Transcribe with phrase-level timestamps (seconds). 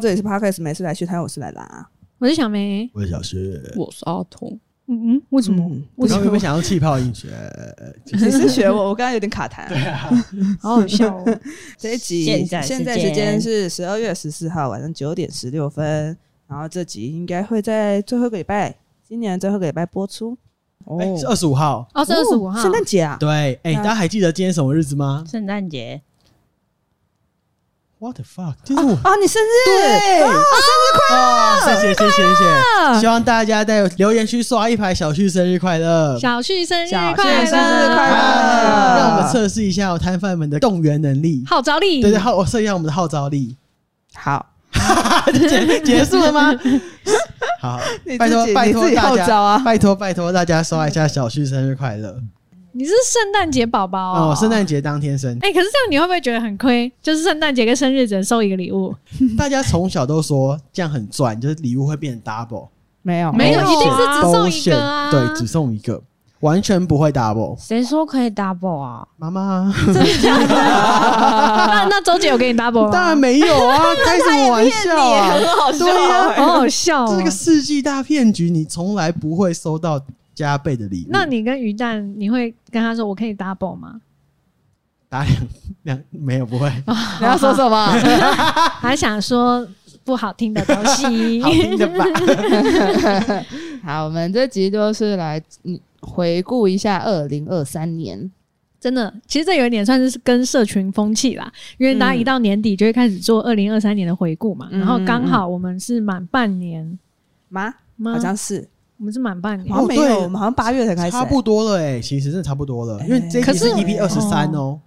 [0.00, 1.88] 这里是 Podcast 没事来续摊，我是来拉，
[2.18, 3.38] 我是小梅，我是小薛，
[3.76, 4.58] 我是阿童。
[4.90, 5.62] 嗯嗯，为什么？
[5.70, 7.28] 嗯、我刚刚有没有想要气泡音学？
[8.10, 8.88] 你是学我？
[8.88, 9.68] 我刚刚有点卡痰。
[9.68, 10.08] 对啊，
[10.60, 11.40] 好好笑哦。
[11.76, 18.74] 这一集现在现在时间是十二月十四号晚上九点十六分，然后这集应该会在最后一个礼拜，
[19.06, 20.38] 今年最后一个礼拜播出。
[20.86, 23.18] 哦，欸、是二十五号哦，是二十五号，圣诞节啊。
[23.20, 23.28] 对，
[23.62, 25.22] 哎、欸，大家还记得今天什么日子吗？
[25.30, 26.00] 圣诞节。
[28.00, 28.54] What the fuck！
[28.64, 31.60] 就是我啊，你生日对啊，生日快乐！
[31.64, 32.34] 谢谢谢谢谢
[32.94, 38.98] 谢，希望大家在留言区刷一排小旭生日快乐，小旭生日快乐，生日快乐！
[38.98, 42.00] 让我们测试一下摊贩们的动员能力、号召力。
[42.00, 43.56] 对对，号我测一下我们的号召力。
[44.14, 44.46] 好，
[45.32, 46.54] 结结束了吗？
[47.60, 47.80] 好，
[48.16, 52.16] 拜托拜托大家，拜托拜托大家刷一下小旭生日快乐。
[52.78, 55.36] 你是圣诞节宝宝哦，圣诞节当天生。
[55.40, 56.90] 哎、欸，可是这样你会不会觉得很亏？
[57.02, 58.94] 就是圣诞节跟生日只能收一个礼物。
[59.36, 62.68] 大家从小都说这样很赚，就是礼物会变 double。
[63.02, 65.10] 没有，没有，一定是只送一个啊。
[65.10, 66.00] 对，只送一个，
[66.38, 67.58] 完全不会 double。
[67.60, 69.04] 谁说可以 double 啊？
[69.16, 70.46] 妈妈，真的假的？
[70.46, 72.90] 那那周姐有给你 double 吗？
[72.92, 75.30] 当然没有啊，开什么玩笑啊？
[75.34, 77.08] 很好笑，对啊，好好笑哦。
[77.10, 80.00] 这是个世纪大骗局，你从来不会收到。
[80.38, 84.00] 加倍的礼物，那你跟鱼蛋，你会跟他说我可以 double 吗？
[85.08, 85.48] 打两
[85.82, 86.70] 两没有不会，
[87.18, 87.86] 你要说什么？
[88.78, 89.66] 还想说
[90.04, 92.04] 不好听的东西， 好听的吧？
[93.82, 95.42] 好，我们这集就是来
[96.00, 98.30] 回顾一下二零二三年。
[98.78, 106.96] 真的，其实这有一点算是跟社群风气啦，因为大家一到年底就会开始做二零二三年的回顾嘛，嗯、然后刚好我们是满半年
[107.48, 107.74] 吗？
[108.04, 108.68] 好像是。
[108.98, 114.78] 我们是满半年，好像没有，我们好像八月才开始，差不多了哎，其实真的差不多了，因为这期是 EP 二十三哦，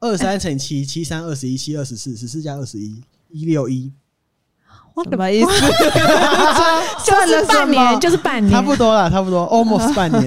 [0.00, 3.92] 二三乘七，七三二十一，七二十四，十四加二十一，一六一，
[5.10, 5.48] 什么意思？
[7.04, 10.26] 就是半年，就是半年，差不多了，差不多，almost 半年。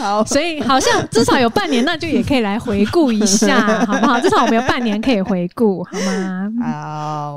[0.00, 4.18] 好，所以好像至少有半年，那就也可以来回顾一下，好不好？
[4.18, 6.50] 至少我们有半年可以回顾，好吗？
[6.64, 7.36] 好。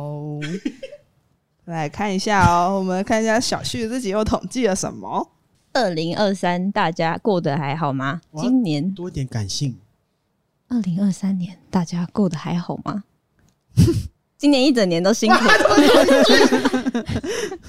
[1.66, 5.32] 来看一下哦，我们看一下小旭自己又统计了什么？
[5.74, 8.22] 二零二三大家过得还好吗？
[8.38, 9.78] 今年多点感性。
[10.68, 13.04] 二零二三年大家过得还好吗？
[14.38, 15.54] 今年一整年都辛苦了，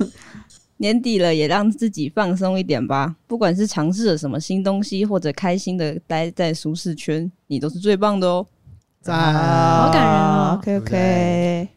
[0.78, 3.16] 年底了也让自己放松一点吧。
[3.26, 8.46] 不管是尝试了什么新东西，或者开心的待在舒适圈，你都是最棒的哦。
[9.00, 10.58] 赞，好感人哦。
[10.58, 11.68] OK OK。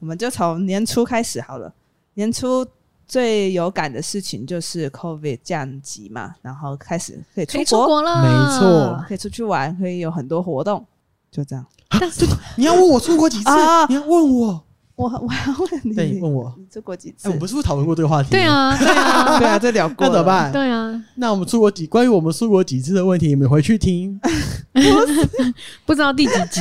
[0.00, 1.72] 我们就从年初开始好了。
[2.14, 2.66] 年初
[3.06, 10.84] 最有感的事情就是 COVID 降级嘛，然后开始可以出国，了，没错，可以出去玩，可以有很多活动，
[11.30, 11.64] 就这样。
[11.90, 13.50] 但是你要问我出国几次？
[13.50, 14.64] 啊、你要问我。
[15.00, 17.28] 我我要问你，对，问我你出国几次？
[17.30, 18.30] 我们是不是讨论过这个话题？
[18.30, 20.06] 对啊， 对啊，对啊，这聊过。
[20.06, 20.52] 那怎么办？
[20.52, 21.86] 对啊，那我们出国几？
[21.86, 24.20] 关于我们出国几次的问题，你们回去听。
[25.86, 26.60] 不知道第几集？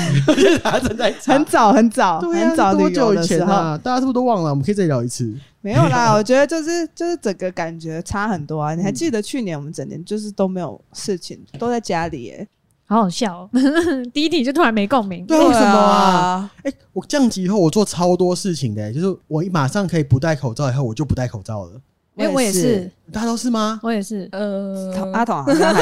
[1.26, 3.78] 很早很早，对啊，很早多久以前啊？
[3.78, 4.50] 大家是不是都忘了？
[4.50, 5.34] 我们可以再聊一次。
[5.62, 8.74] 没有啦，我觉得就是就是整个感觉差很多啊！
[8.74, 12.48] 你还记得去年我们整年就是都没有事情，都在家里耶。
[12.90, 13.50] 好好笑，哦，
[14.12, 16.52] 第一题就突然没共鸣，对，为什么啊？
[16.64, 21.80] 哎、欸，我降级以后，我做超多事情的，就是我一马上可以不戴口罩，以后我就不戴口罩了。
[22.20, 23.80] 因为我也是，大家都是吗？
[23.82, 24.28] 我也是。
[24.32, 25.82] 呃，阿童好像还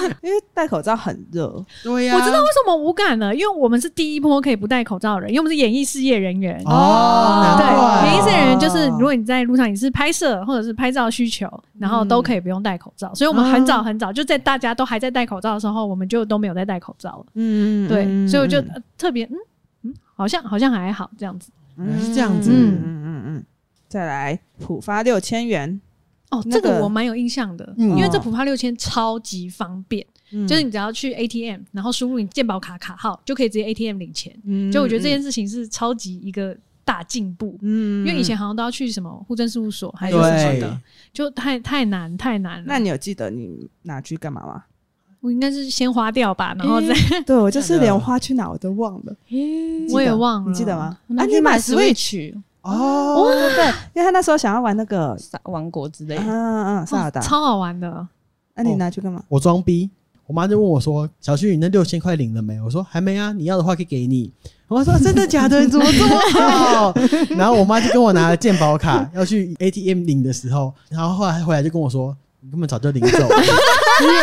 [0.00, 1.64] 是 因为戴口罩很热。
[1.84, 6.60] 对呀，我知道为什么无感了，因为我们是第一波可以不戴口罩的人，因为我们是演艺事业人员。
[6.64, 11.48] 哦，对，演艺事业人员就是，如果你在路上你是拍摄或者是拍照需求，
[11.78, 13.14] 然后都可以不用戴口罩。
[13.14, 17.26] 所以我们很早很早就在大家都还在戴口罩的时候，我们就都没有在戴口罩了。
[17.34, 18.60] 嗯，对，所以我就
[18.98, 19.36] 特别嗯
[19.84, 21.50] 嗯，好像好像还好这样子。
[21.78, 22.50] 嗯，是这样子。
[22.50, 23.44] 嗯嗯嗯。
[23.88, 25.80] 再来普发六千元。
[26.30, 27.90] 哦，那个这个我蛮有印象的，嗯。
[27.90, 30.46] 因为这普发六千超级方便，嗯。
[30.46, 34.36] 就是你只要去 ATM，然后输入你健保卡卡号，就可以直接 ATM 领钱。
[34.44, 40.80] 嗯就我觉得这件事情是超级一个大进步，嗯因为以前好像都要去什么户政事务所还是什么的，
[41.12, 42.64] 就太太难太难了。
[42.66, 44.64] 那你有记得你拿去干嘛吗？
[45.20, 46.94] 我应该是先花掉吧，然后再
[47.26, 49.16] 对我就是连花去哪我都忘了，
[49.92, 50.96] 我也忘了，你记得吗？
[51.08, 52.34] 我拿啊，你买去买 Switch，Switch
[52.66, 56.32] 哦，对对，因为他那时候想要玩那个，萨王国之类嗯的。
[56.32, 58.06] 嗯嗯，萨尔达，哦超好玩的。
[58.54, 59.22] 那你拿去干嘛？
[59.28, 59.88] 我装逼，
[60.26, 64.32] 我妈就问我说：“小旭，你那六千块领了没？”我说：“还没啊，你要的话可以给你。”
[64.68, 65.60] 我说：“真的假的？
[65.60, 66.92] 你怎么这么好？”
[67.36, 73.28] 然后我妈就跟我拿了鉴宝卡要去 ATM 领的时候，然后后来回来就跟我说：“你根本早就领走。
[73.28, 73.42] 了，
[74.02, 74.14] 因为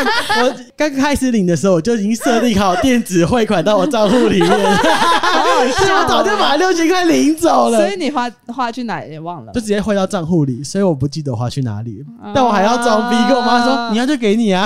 [0.42, 7.80] 我刚开始领的时候我就已经设定好电子汇款到我账户里面，所以我早就把六千块领走了。
[7.80, 12.02] 所。”以你花花去哪也忘了就，直接汇到账户里，所以我不记得花去哪里，
[12.34, 14.66] 但我还要装逼跟我妈说：“你要就给你啊。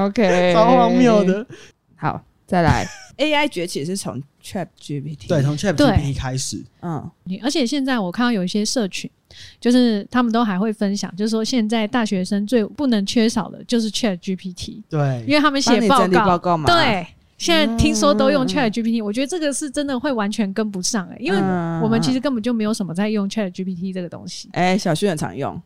[0.00, 1.46] OK， 超荒谬的。
[1.96, 2.86] 好，再来。
[3.16, 5.86] AI 崛起是从 Chat GPT，对，从 Chat 对。
[5.86, 9.08] GPT 开始，嗯，你而且现在我看到有一些社群，
[9.60, 15.24] 就是他们都还会分享，就是说现在大学生最不能缺少的就是 Chat GPT，对。
[15.28, 17.06] 因，为他们写报告，报告嘛，对，
[17.38, 18.48] 现在听说都用嗯。
[18.48, 24.48] Chat GPT，、我觉得这个是真的会完全跟不上哎、因为嗯我们其实根本就没有什么在用 Chat GPT 这个东西。
[24.54, 25.62] 哎，小旭很常用。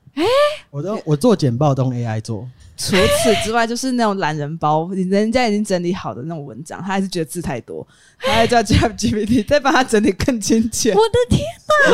[0.70, 2.46] 我都我做简报都用 AI 做，
[2.78, 7.84] 除此之外，就是那种懒人包，人家已经整理好的那种文章，他还是觉得字太多，
[8.20, 10.94] 他还叫 Chat GPT 再帮他整理更精简。
[10.94, 11.44] 我的天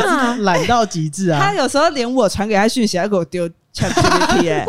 [0.05, 0.35] 哪！
[0.43, 1.53] 懒到极致啊他！
[1.55, 4.63] 有时候连我传给他讯息，他给我丢 Chat GPT，哎、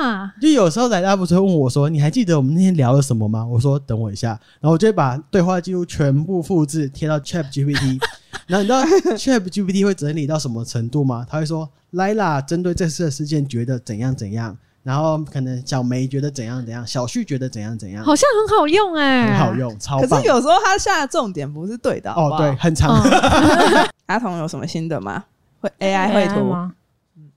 [0.00, 4.30] 啊，就有时候来大家不是会问我说：“你还记得我们那天聊了什么吗？”我说：“等我一下。”
[4.60, 8.00] 然后我就会把对话记录全部复制贴到 Chat GPT。
[8.48, 8.82] 然后你知道
[9.14, 11.26] Chat GPT 会整理到什么程度吗？
[11.28, 19.54] 他会说：“来啦，针对这次的事件觉得怎样怎样。”然后可能小梅觉得怎样怎样，小旭觉得怎样怎样，好像很好用哎、很好。
[19.54, 20.26] 用，超棒可是。
[20.28, 22.90] 有时候他下的重点不是对的，好不哦，好对，，很长。
[23.02, 25.24] 嗯，阿童有什么新的吗？
[25.60, 26.74] 会 AI 绘图吗？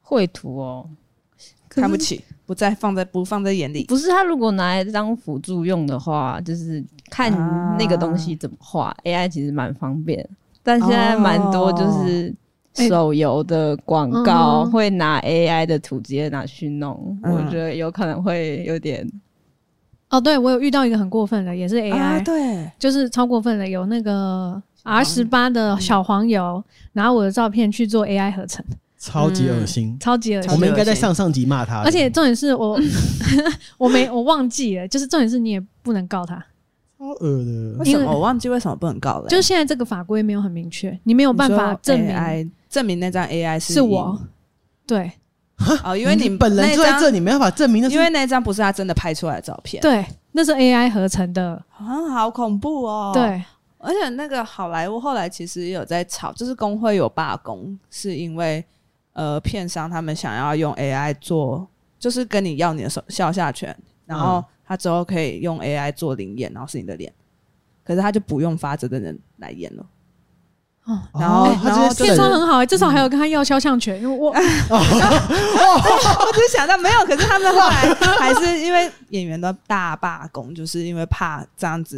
[0.01, 0.89] 绘图哦，
[1.69, 3.83] 看不起，不再放在不放在眼里。
[3.86, 7.31] 不是他如果拿来当辅助用的话，就是看
[7.77, 10.27] 那个东西怎么画、AI 其实蛮方便。
[10.63, 12.33] 但现在蛮多就是
[12.75, 17.33] 手游的广告嗯会拿 AI 的图直接拿去弄，嗯。
[17.33, 19.10] 我觉得有可能会有点
[20.10, 26.63] 哦，对我有遇到一个很过分的，也是 AI，、啊，对，就是超过分的，有那个 R 十八的小黄油，
[26.94, 28.63] 拿我的照片去做 AI 合成，
[29.00, 29.98] 超级恶心。
[30.00, 30.51] 超级恶心。
[30.51, 32.80] 我们应该在上上集骂他，而且重点是我
[33.80, 36.45] 我没我忘记了，就是重点是你也不能告他，
[37.06, 37.78] 超恶的。
[37.80, 39.28] 为什么我忘记为什么不能告了？
[39.30, 44.19] 就是现在这个法规没有很明确，你没有办法证明 AI 证明那张 AI 是是我。
[44.88, 45.12] 对
[45.84, 53.42] 哦，因为你本人在这，你没办法证明那是因为那张不是他真的拍出来的照片，，对，那是 AI 合成的，啊，好恐怖哦。，对，
[53.78, 58.63] 而且那个好莱坞后来其实也有在吵，就是工会有罢工，是因为
[59.13, 61.66] 呃片商他们想要用 AI 做，
[61.98, 63.75] 就是跟你要你的手肖像权，
[64.06, 67.12] 然后他之后可以用 AI 做灵演，然后是你的脸，
[67.83, 69.85] 可是他就不用发这个人来演了。
[70.85, 74.34] 哦，然后然后就直接省片商很好、欸，至少还有跟他要肖像权，因为我 我
[76.31, 81.98] 只是想到没有，可是他们后来还是因为演员的大罢工，就是因为怕这样子，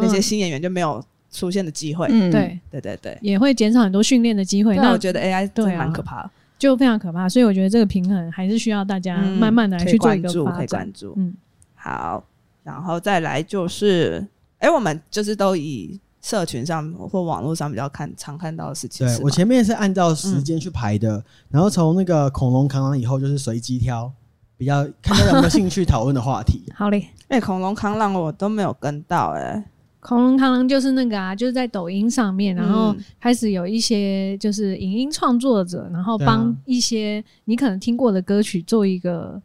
[0.00, 2.06] 那些新演员就没有出现的机会。
[2.10, 7.28] 嗯，对对对对，也会减少很多训练的机会，那那我觉得 AI 对啊蛮可怕的，就非常可怕。
[7.28, 10.92] 所以我觉得这个平衡还是需要大家嗯慢慢的来去做一个关注，可以发展关。
[10.92, 11.14] 注。
[11.16, 11.34] 嗯，
[11.78, 12.22] 好，
[12.64, 14.26] 然后再来就是，
[14.58, 24.10] 哎，我们就是都以社群上或网络上比较看常看到的事情，对我前面是按照时间去排的，然后从那个恐龙扛狼以后就是随机挑，
[24.56, 26.64] 比较看大家有没有兴趣讨论的话题。
[26.74, 27.08] 好嘞。
[27.28, 29.64] 哎，恐龙扛狼我都没有跟到，哎，
[30.00, 39.40] 恐龙螳螂就是那个啊，就是在抖音上面，然后嗯开始有一些就是影音创作者，然后帮一些你可能听过的歌曲做一个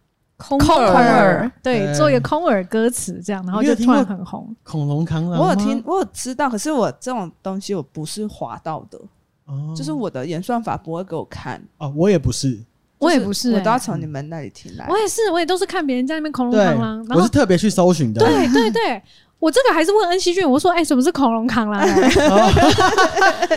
[0.48, 4.56] 空空耳耳，对，对做一个空耳歌词这样，然后就突然很红。
[4.64, 9.00] 恐龙扛狼，我有听，我有知道，可是我这种东西我不是滑到的，
[9.46, 12.60] 哦，就是我的演算法不会给我看，哦，我也不是，
[13.00, 14.98] 我也不是欸我都要从你们那里听来我。
[14.98, 18.20] 也是，我也都是看别人在那边恐龙扛狼，，然后我是特别去搜寻的。
[18.24, 19.02] 对对对，
[19.40, 21.82] 我这个还是问恩熙俊，我说哎、什么是恐龙扛狼、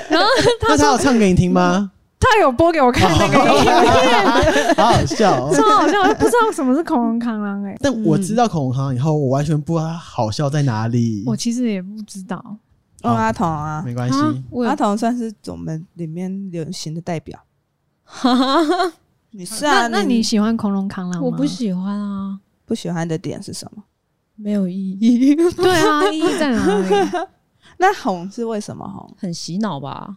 [0.09, 0.27] 然后
[0.69, 1.93] 那他有唱给你听吗？
[2.19, 5.55] 他有播给我看 那个影片，好好笑哦。
[5.55, 11.23] 超好笑，我不知道什么是恐龙扛狼哎、 但我知道恐龙扛狼以后，我完全不知道它好笑在哪里。
[11.27, 12.43] 我其实也不知道。
[13.03, 17.39] 哦，阿童啊，没关啊系，我阿童算是我们里面流行的代表。
[19.33, 19.83] 你是啊？
[19.89, 21.27] 那那你喜欢恐龙扛狼吗？
[21.27, 23.83] 我不喜欢啊，不喜欢的点是什么？
[24.37, 25.35] 没有意义。
[25.35, 26.89] 对啊，意义在哪里？
[27.79, 29.15] 那红是为什么红？
[29.19, 30.17] 很洗脑吧？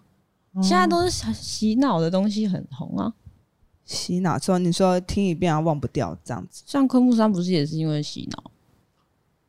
[0.62, 3.13] 现在都是洗脑的东西很红啊。
[3.86, 6.63] 洗脑说你说听一遍啊忘不掉这样子。
[6.66, 8.51] 像科目三不是也是因为洗脑？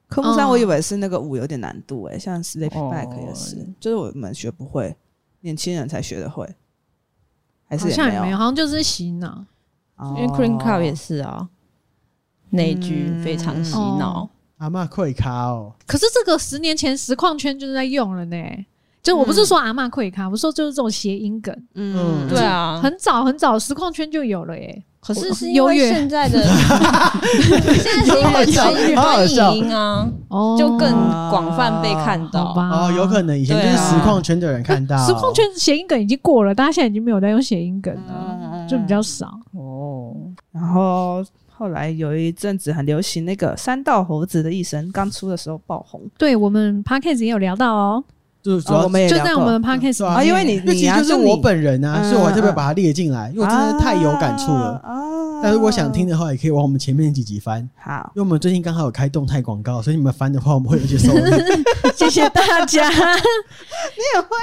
[0.09, 4.97] 科目三我以为是那个五有点难度诶、欸，像 Sleep Back 也是，就是我们学不会，
[5.41, 6.49] 年轻人才学得会。
[7.67, 9.45] 还是好像也没有，好像就是洗脑。
[10.17, 11.49] 因为 Clean Club 也是啊，
[12.49, 14.29] 那一句非常洗脑。
[14.57, 18.37] 阿嬷会卡哦，可是这个十年前实况圈就是在用了呢。
[19.03, 21.55] 就我不是说阿嬷会卡，我说就是这种谐音梗。
[21.75, 24.83] 嗯，对啊，很早很早实况圈就有了耶。
[25.01, 30.07] 可是是因为现在的， 现在是因为转转影音啊，
[30.59, 30.93] 就更
[31.31, 32.69] 广泛被看到吧。
[32.69, 34.99] 哦，有可能以前就是实况圈的人看到。
[35.07, 39.27] 实况圈谐音梗已经过了，大家现在已经没有在用谐音梗了，就比较少。
[39.53, 40.15] 哦，
[40.53, 45.99] 然后后来有一阵子很流行那个三道猴子的一生，刚出的时候爆红。
[46.19, 48.05] 对，我们 Podcast 也有聊到哦。
[48.43, 54.81] 就是主要我们也就在我们的 podcast 啊，因为你你就是我本人啊，所以我还特别把它列进来，因为我真的太有感触了。
[55.43, 57.69] 但如果想听的话，也可以往我们前面几集翻。
[57.77, 61.21] 好，因为我们最近刚好有开动态广告，所以你们翻的话，我们会有一些收益。
[61.97, 64.37] 谢谢大家， 你也会。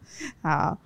[0.42, 0.76] 好，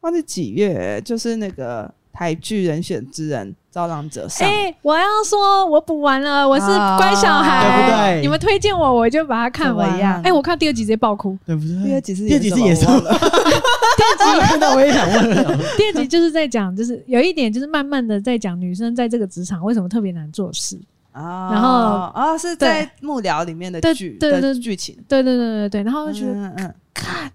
[0.00, 3.52] 忘记几月，就是那个台剧《人选之人》。
[3.74, 6.64] 造浪者上，哎，我要说，我补完了，我是
[6.96, 8.20] 乖小孩，对不对？
[8.22, 10.00] 你们推荐我，我就把它看完。
[10.22, 11.84] 哎，我看第二集直接爆哭，对不对？
[11.86, 13.00] 第二集是第二集是演什么？
[13.02, 15.34] 第二集看到我也想问。
[15.76, 20.78] 第二集就是在讲，就是有一点，就是慢慢的在讲女生在这个职场为什么特别难做事
[21.10, 21.50] 啊。
[21.50, 21.68] 然后
[22.14, 25.82] 啊，是在幕僚里面的剧的剧情，对对对对对。
[25.82, 27.28] 然后就觉得，嗯，看，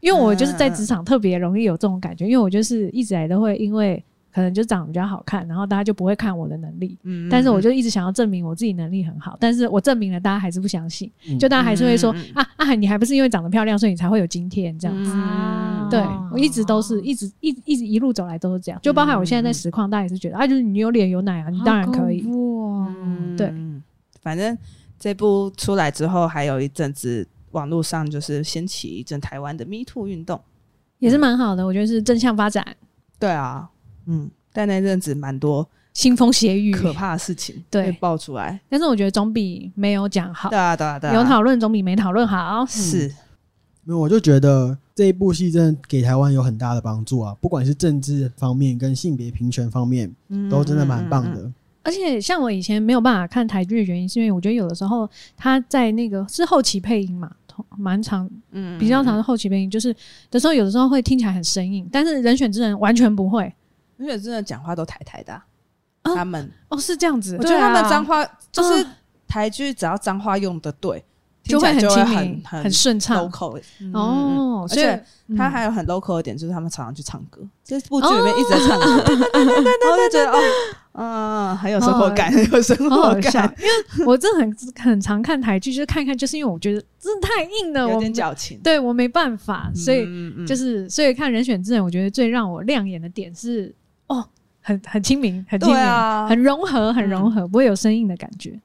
[0.00, 4.04] 因为我就是在职场特别容易有这种感觉，因为我就是一直来都会因为。
[4.36, 6.98] 可能就长得比较好看，然后大家就不会看我的能力。
[7.04, 15.10] 嗯，但是我就一直想要证明我自己能力很好，但是我证明了，大家还是不相信，就大家还是会说啊啊，你还不是因为长得漂亮，所以你才会有今天这样子。
[15.90, 15.98] 对，
[16.30, 22.22] 我一直都是一直一一直一路走来都是这样，就包含我现在在实况，大家也是觉得啊，就是你有脸有奶啊，你当然可以。
[22.26, 22.94] 哇，
[23.38, 23.50] 对，
[24.20, 24.54] 反正
[24.98, 30.38] 这部出来之后，还有一阵子网络上就是掀起一阵台湾的 Me Too 运动，
[30.98, 32.62] 也是蛮好的，我觉得是正向发展。
[33.18, 33.70] 对啊。
[34.06, 38.60] 嗯，但那阵子蛮多腥风血雨、可怕的事情对爆出来。
[38.68, 40.50] 但是我觉得总比没有讲好。
[40.50, 42.64] 对啊，对啊，对啊，有讨论总比没讨论好。
[42.66, 43.08] 是，
[43.84, 47.36] 没有，我就觉得这一部戏真的给台湾有很大的帮助啊！
[47.40, 50.14] 不管是政治方面跟性别平权方面，
[50.50, 51.50] 都真的蛮棒的。
[51.82, 57.30] 而且像我以前没有办法看台剧的原因，是因为我觉得有的时候他在那个是后期配音嘛，
[57.78, 59.94] 蛮长，嗯，比较长的后期配音，就是
[60.30, 63.52] 的时候有的时候会听起来很生硬，但是人选之人完全不会。
[63.98, 65.40] 因为真的讲话都台台的、
[66.02, 66.50] 他们。
[66.68, 68.86] 哦是这样子，我觉得他们脏话、啊、就是
[69.26, 71.04] 台剧，只要脏话用的对，
[71.44, 73.28] 就会很亲民、很很顺畅。
[73.28, 73.60] local
[73.92, 74.86] 哦，所以
[75.36, 80.38] 他还有很 local 的点，就是他们常常去唱歌，这部剧里面一直在唱歌，对对对对对，我 就觉得哦，
[80.92, 83.54] 嗯，很有生活感，很有生活感。
[83.58, 90.06] 因为我真的很很常看台剧，就是看看，就是因为我觉得真的太硬了，有点矫情，对我没办法，所以
[90.46, 93.74] 就是所以看人选之人，我觉得最让我亮眼的点是。
[94.08, 94.24] 哦，
[94.60, 98.60] 很很亲民，很亲民，啊、很融合，很融合，嗯、不会有生硬的感觉。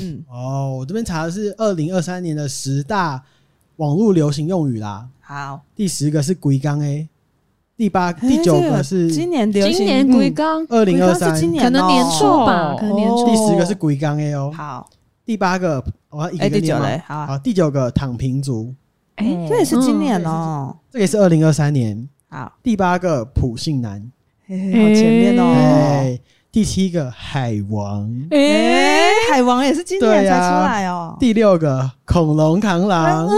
[0.00, 3.20] 嗯，哦，我这边查的是二零二三年的十大
[3.76, 5.08] 网络流行用语啦。
[5.20, 7.08] 好，第十个是“龟缸 ”，A，
[7.76, 13.26] 第八、第九个是今年流行，今年“龟缸”，二零二三，可能年初吧，可能年初。
[13.26, 14.52] 第十个是“龟缸 ”A 哦。
[14.54, 14.88] 好，
[15.24, 17.02] 第八个，我要一个一个念吗？
[17.06, 18.72] 好，好，第九个“躺平族”，
[19.16, 22.08] 哎，这也是今年哦，这也是二零二三年。
[22.28, 24.08] 好，第八个“普信男”。
[24.50, 26.18] 好前面哦，
[26.50, 31.16] 第七个海王，哎，海王也是今年才出来哦。
[31.20, 33.28] 第六个恐龙扛狼，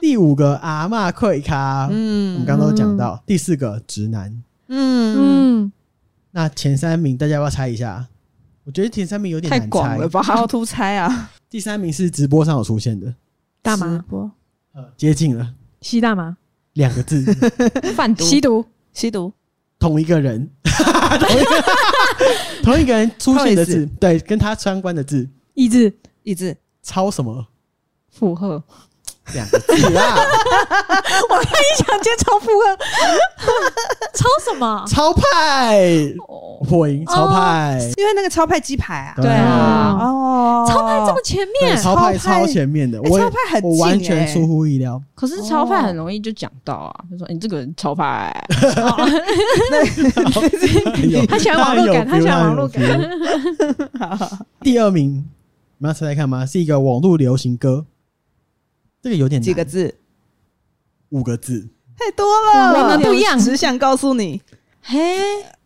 [0.00, 3.22] 第五个阿嬷会卡，嗯，我们刚刚都讲到。
[3.24, 5.62] 第四个直男，嗯。
[5.66, 5.72] 嗯，
[6.32, 8.04] 那前三名大家要不要猜一下？
[8.64, 11.30] 我觉得前三名有点难猜，太广了吧，好突猜啊。
[11.48, 13.14] 第三名是直播上有出现的。
[13.62, 14.04] 大麻，
[14.74, 16.36] 呃，接近了，吸大麻。
[16.72, 17.22] 两个字，
[17.94, 19.32] 贩毒，吸毒，吸毒。
[19.80, 21.64] 同一个人， 同一个
[22.62, 27.44] 同一个人出现的字，对，跟他相关的字，意志意志，超什么？
[28.10, 28.62] 附和，
[29.32, 30.16] 两个字啊。
[31.30, 32.76] 我看你想接超负荷，
[34.14, 34.84] 超什么？
[34.88, 35.80] 超派，
[36.68, 45.00] 破音超派，因为那个超派鸡排啊，对啊，哦，超派这么前面，超派超前面的，我超派很我完全出乎意料。
[45.14, 48.32] 可是超派很容易就讲到啊，就说你这个人超派，
[51.28, 52.82] 他喜欢网络感，他喜欢网络感。
[54.62, 55.24] 第二名，你
[55.78, 56.44] 们要猜猜看吗？
[56.44, 57.84] 是一个网络流行歌。
[59.02, 59.94] 这个有点几个字？
[61.10, 62.82] 五个字，太多了。
[62.82, 64.40] 我们不一样，只想告诉你，
[64.82, 64.98] 嘿，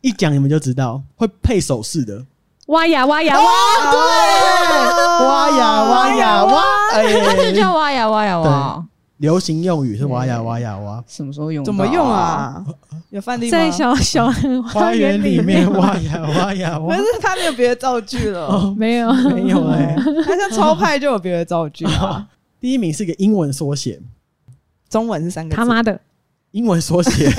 [0.01, 2.25] 一讲你们就知道，会配手势的。
[2.69, 3.45] 挖呀挖呀挖，
[3.91, 6.63] 对，挖呀挖呀挖，
[6.93, 8.85] 它就叫挖呀挖呀挖。
[9.19, 11.65] 流行用语是挖呀挖呀挖，什么时候用？
[11.65, 12.65] 怎么用啊？
[13.11, 13.51] 有范例吗？
[13.51, 14.31] 在小小
[14.73, 16.97] 花园里面挖呀挖呀挖。
[16.97, 22.27] 可是他没有别的造句了，没有没有哎，他像超派就有别的造句啊。
[22.65, 24.01] 第一名是一个英文缩写，
[24.89, 26.01] 中文是三个，他妈的，
[26.53, 27.29] 英文缩写，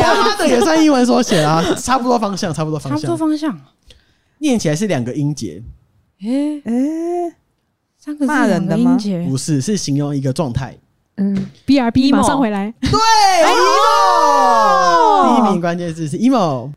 [0.00, 0.46] 他妈的。
[0.46, 3.60] 也算英文缩写啊，差不多方向，差不多方向，差不多方向，
[4.38, 5.60] 念起来是两个音节，
[6.20, 6.72] 哎、哎、
[7.98, 8.96] 三个字，骂人的吗？
[9.28, 10.78] 不是，是形容一个状态。
[11.16, 12.72] 嗯，B R B 马上回来。
[12.80, 12.90] 对
[13.42, 15.60] ，emo，、第一名。
[15.60, 16.70] 关键字是 emo。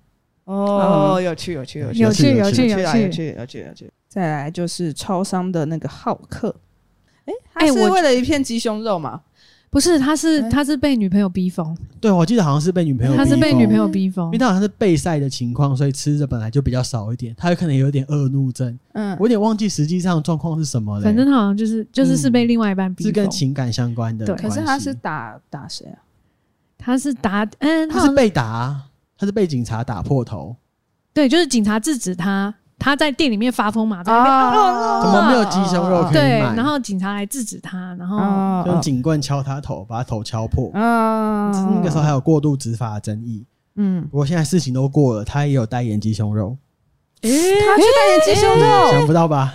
[0.45, 3.91] 哦，有趣，有趣，有趣，有趣，有趣，有趣，有趣，有趣，有趣。
[4.09, 6.53] 再来就是超商的那个浩克，
[7.25, 9.21] 哎，他是为了一片鸡胸肉吗？
[9.71, 11.77] 不是，他是他是被女朋友逼疯。
[12.01, 18.75] 对，我记得好像是被女朋友，他是被女朋友逼疯，因为他好像是备赛的情况，所以吃的本来就比较少一点，他有可能有点恶怒症。
[18.93, 21.03] 嗯，我有点忘记实际上状况是什么了。
[21.03, 24.25] 反正他好像就是就是是被另外一半逼疯，是跟情感相关的。
[24.25, 26.01] 对，可是他是打打谁啊？
[26.75, 28.85] 他是打嗯，他是被打，
[29.15, 30.55] 他是被警察打破头。
[31.13, 32.55] 对，就是警察制止他。
[32.79, 36.21] 他在店里面发疯嘛，在那边怎么没有鸡胸肉可以买？
[36.21, 40.71] 对，然后警察来制止他，然后用警棍敲他头，把他头敲破。
[40.74, 43.45] 嗯，那个时候还有过度执法的争议。
[43.75, 46.57] 嗯，不过现在事情都过了，他也有代言鸡胸肉。
[47.21, 49.53] 诶，他去代言鸡胸肉，想不到吧？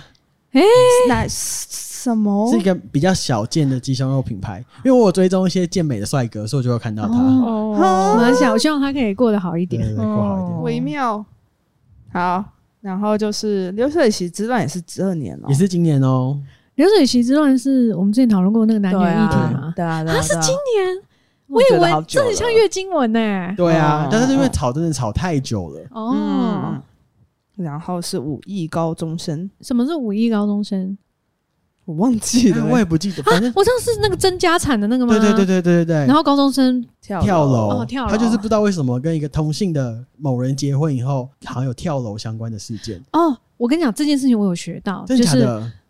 [0.53, 0.61] 诶，
[1.09, 2.49] 那什么？
[2.51, 7.13] 是一个比较小件的鸡胸肉品牌，因为我有追踪一些健美的帅哥，所以我就会看到他。
[7.13, 11.25] 哦，蛮小，我希望他可以过得好一点，过好一点，微妙。
[12.13, 12.45] 好。
[12.85, 16.39] 然后就是流水席之乱也是十二年了，也是今年哦。
[16.75, 19.73] 流水席之乱是我们之前讨论过那个男女议题吗？
[19.75, 21.03] 对啊，他是今年，
[21.47, 23.19] 我以为这很像月经文呢。
[23.57, 26.79] 对啊，但是因为吵真的吵太久了哦。
[27.55, 30.95] 然后是五亿高中生，什么是五亿高中生？
[31.85, 33.21] 我忘记了，我也不记得。
[33.23, 35.17] 反正我知道是那个争家产的那个吗？
[35.17, 35.95] 对对对对对对对。
[36.07, 43.01] 然后高中生跳跳楼，哦跳楼，他就是不知道为什么跟一个同性的某人结婚以后，好像有跳楼相关的事件。
[43.13, 45.45] 哦，我跟你讲这件事情，我有学到，就是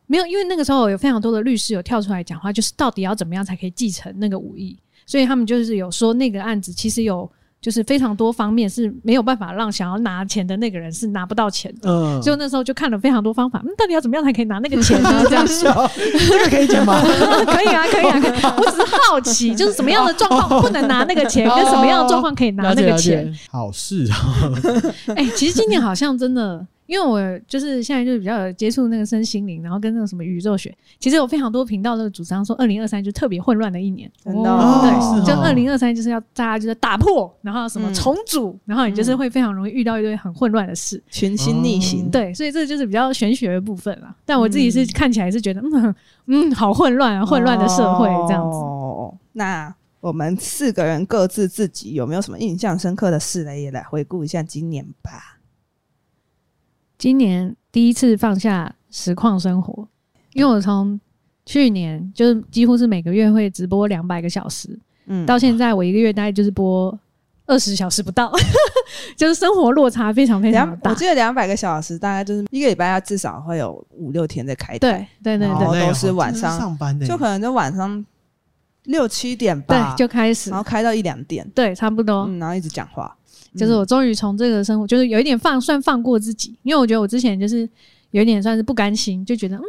[0.06, 7.30] 没有，因为那个时候有非常多的律师有跳出来讲话，就是到底要怎么样才可以继承那个五亿，所以他们就是有说那个案子其实有。
[7.62, 15.24] 就是非常多方面是没有办法让想要拿钱的那个人是拿不到钱的，嗯，所以那时候就看了非常多方法，嗯，到底要怎么样才可以拿那个钱呢？
[15.28, 15.90] 这样说，
[16.30, 17.02] 这个可以讲吗？
[17.48, 18.32] 可以啊，可以啊，可以。
[18.58, 23.34] 我只是好奇，就是什么样的状况不能拿那个钱，跟什么样的状况可以拿那个钱？
[23.52, 24.16] 好事啊！
[25.16, 26.66] 哎，其实今年好像真的。
[26.88, 44.16] 因为我就是现在就是比较有接触那个身心灵，然后跟那个什么宇宙学，其实有非常多频道都主张说，二零二三就特别混乱的一年，真的，哦，对，就二零二三就是要大家就是打破，然后什么重组，嗯、然后你就是会非常容易遇到一堆很混乱的事，群星逆行，对，所以这就是比较玄学的部分啦。
[44.26, 45.96] 但我自己是看起来是觉得，嗯
[46.28, 48.58] 嗯，好混乱啊，混乱的社会这样子。
[48.58, 53.58] 哦，那我们四个人各自自己有没有什么印象深刻的事呢？
[53.58, 55.35] 也来回顾一下今年吧。
[56.98, 59.88] 今年第一次放下实况生活，
[60.34, 61.00] 因为我从
[61.46, 66.98] 去年就是几乎是每个月会直播两百个小时，嗯，到现在我一个月大概就是播
[67.46, 68.32] 二十小时不到，
[69.16, 70.90] 就是生活落差非常非常大。
[70.90, 78.04] 我记得两百个小时大概就是一个礼拜要至少会有五六天在开，对对对对，都是晚上上班的，就可能就晚上
[78.86, 83.16] 六七点吧，对，就开始，然后开到一两点，对，差不多，嗯，然后一直讲话。
[83.56, 87.68] 就是我终于从这个生活，就是有一点放，算放过自己，因为我觉得我之前就是
[88.12, 89.64] 有一点算是不甘心，就觉得嗯，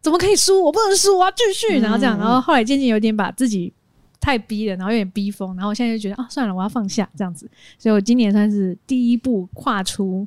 [0.00, 0.62] 怎么可以输？
[0.62, 3.72] 我不能输，我要继续，然后这样，然后后来渐渐有点把自己
[4.20, 10.26] 太逼了，然后有点逼疯，然后我现在就觉得啊，算了，我要放下这样子，所以我今年算是第一步跨出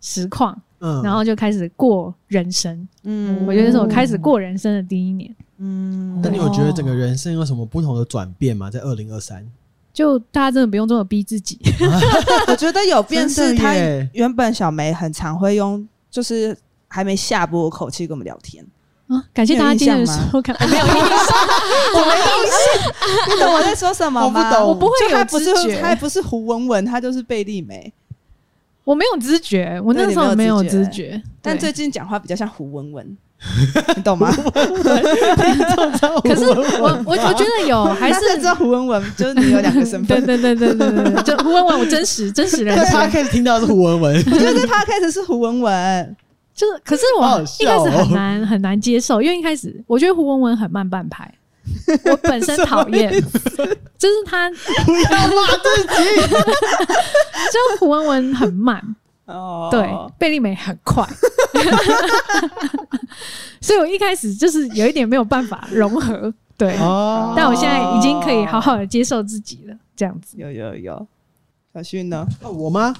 [0.00, 8.70] 实况，嗯，然后就开始过人生，嗯，我觉得是我开始过人生的第一年，嗯，那你有觉得整个人生有什么不同的转变吗？
[8.70, 9.46] 在二零二三？
[9.96, 11.58] 就大家真的不用这么逼自己，
[12.48, 13.72] 我觉得有变是他
[14.12, 16.54] 原本小梅很常会用，就是
[16.86, 18.62] 还没下播口气跟我们聊天，
[19.08, 20.54] 啊，感谢大家今天的收看。
[20.60, 21.00] 我没有印象，
[21.94, 23.34] 我没印象。
[23.34, 24.26] 你懂我在说什么吗？
[24.26, 27.90] 我不懂，我不会有知觉，他不是胡文文，他就是贝利梅。
[28.84, 33.16] 我没有知觉，我那时候没有知觉，但最近讲话比较像胡文文，
[33.96, 34.32] 你懂吗？
[36.24, 40.24] 可是我我我觉得有，还是知道胡文文，就是你有两个身份。
[40.24, 42.76] 对对对对对对，就胡文文，我真实真实人。
[42.86, 46.16] 他开始听到是胡文文，我觉得他开始是胡文文，
[46.54, 51.30] 就是可是我一开始很难很难接受，因为一开始我觉得胡文文很慢半拍。
[52.04, 53.10] 我本身讨厌，
[53.98, 54.48] 就是他
[54.84, 56.04] 不要骂自己，
[57.52, 58.80] 就胡文文很慢
[59.26, 61.04] 哦，对，贝利美很快，
[63.60, 70.36] 所以我一开始就是有一点没有办法融合，对，哦、但我现在已经可以好好的接受自己了，这样子。
[70.38, 71.06] 有有有，
[71.74, 72.26] 小薰呢？
[72.42, 72.94] 哦、我吗？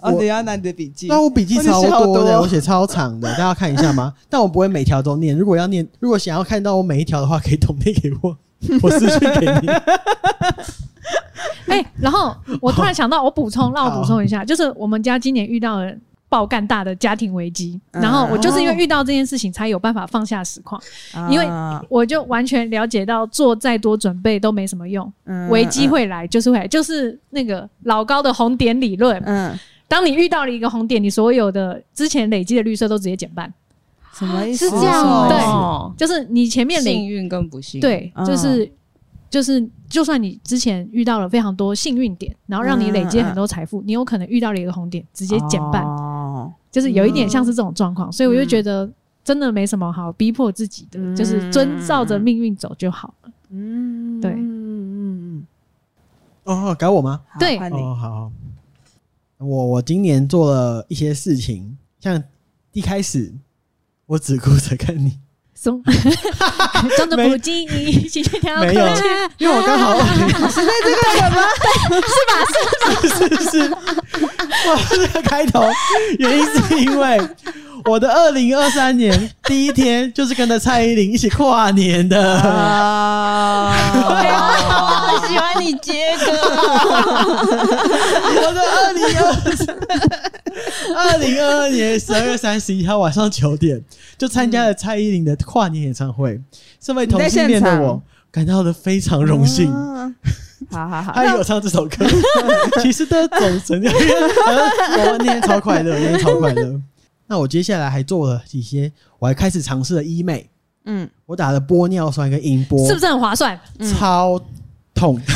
[0.00, 1.08] 哦，你要拿你的笔记。
[1.08, 4.14] 那我笔记超多的，我写超长的，大家看一下吗？
[4.30, 5.36] 但我不会每条都念。
[5.36, 8.36] 如果要念，如果想要看到我每一条的话，可以统念给我，
[8.82, 9.68] 我私信给你。
[11.68, 15.92] 哎，然后我突然想到，我补充，让我补充一下，就是我们家今年遇到了
[16.28, 20.80] 爆干大的家庭危机，然后我就是因为遇到这件事情，才有办法放下实况，
[21.30, 21.46] 因为
[21.88, 25.10] 我就完全了解到做再多准备都没什么用，
[25.48, 29.58] 危机会来就是会来，就是那个老高的红点理论，嗯。
[29.90, 33.50] 当你遇到了一个红点，你所有的之前累积的绿色都直接减半，
[34.18, 34.64] 什么意思？
[34.64, 37.78] 是这样，对，就是你前面幸运跟不幸。
[37.78, 38.70] 运，对，就是
[39.30, 46.52] 就是，就算你之前遇到了非常多幸运点，然后让你累积很多财富，你有可能遇到了一个红点，直接减半，哦。
[46.70, 48.88] 就是有一点像是这种状况，所以我就觉得
[49.24, 53.30] 真的没什么好逼迫自己的，就是遵照着命运走就好了。
[53.50, 55.46] 嗯，对，嗯嗯
[56.44, 57.20] 嗯，哦，改我吗？
[57.38, 58.32] 对，哦，好。
[59.38, 62.22] 我我今年做了一些事情，像
[62.72, 63.32] 一开始
[64.08, 65.18] 我只顾着看你，
[65.62, 65.82] 装
[67.10, 68.88] 作不经意，心跳没有，
[69.36, 70.00] 因为我刚好
[70.48, 71.36] 是在这个什么？
[72.00, 72.32] 是吧？
[73.02, 73.36] 是吧？
[73.42, 73.54] 是是，
[74.66, 75.68] 我这个开头
[76.18, 77.20] 原因是因为
[77.84, 82.18] 我的二零二三年第一天就是跟着蔡依林一起跨年的。
[84.00, 86.32] 我喜欢你接歌。
[88.40, 89.04] 我的二零
[90.96, 93.82] 二二零二二年十二月三十一号晚上九点，
[94.16, 96.40] 就参加了蔡依林的跨年演唱会。
[96.80, 99.72] 身为同性恋的我，感到的非常荣幸。
[100.70, 102.04] 好好好，他有唱这首歌，
[102.82, 106.80] 其实的总成这我那天超快乐，那天超快乐。
[107.26, 110.48] 那我接下来还做了几些，我还开始尝试了医美。
[110.86, 113.58] 嗯，我打了玻尿酸跟音波，是不是很划算？
[113.98, 114.40] 超。
[114.98, 115.18] 痛，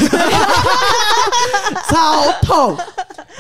[1.89, 2.77] 超痛！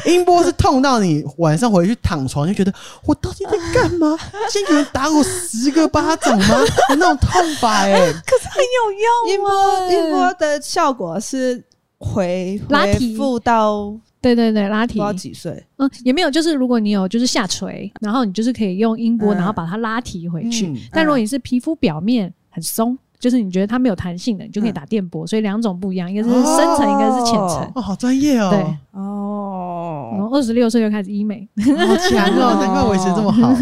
[0.06, 2.72] 音波是痛到你晚上回去躺床就觉得
[3.04, 4.16] 我到底在干嘛？
[4.48, 6.60] 先有人打我十个巴掌吗？
[6.90, 9.02] 有那种痛法哎、欸，可是很有用。
[9.34, 9.50] 音波
[9.90, 11.64] 音波的效果是
[11.98, 15.64] 回拉提复到对对对拉提到几岁？
[15.78, 20.68] 嗯，也没有，就是如果你有就是下垂，然后你就是可以用音波，然后把它拉提回去。
[20.68, 22.96] 嗯、但如果你是皮肤表面很松。
[23.22, 27.72] 就是你觉得它没有弹性的，你就可以打电波，所以两种不一样，一个是深层，一个是浅层。
[27.76, 28.50] 哦，好专业哦。
[28.50, 31.48] 对，哦，然后二十六岁就开始医美，
[31.86, 33.54] 好强哦， 难怪维持这么好。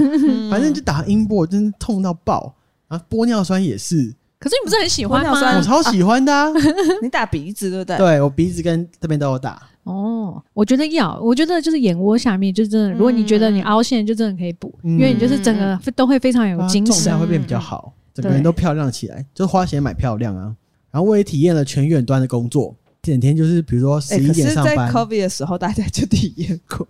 [0.50, 2.54] 反正就打音波，真是痛到爆。
[2.88, 3.96] 然后玻尿酸也是，
[4.38, 5.30] 可是你不是很喜欢吗？
[5.58, 6.32] 我超喜欢的。
[7.02, 7.98] 你打鼻子对不对？
[7.98, 9.60] 对，我鼻子跟这边都有打。
[9.84, 17.92] 哦，我觉得要，我觉得就是眼窝下面就真的，如果你觉得你凹陷，就真的可以补，因为你就是整个都会非常有精神，会变比较好。
[18.20, 20.54] 整个人都漂亮起来，就花钱买漂亮啊！
[20.90, 24.76] 然后我也体验了全远端的工作，整天就是比如说十一点上班。
[24.76, 26.86] 在 COVID 的时候，大家就体验过。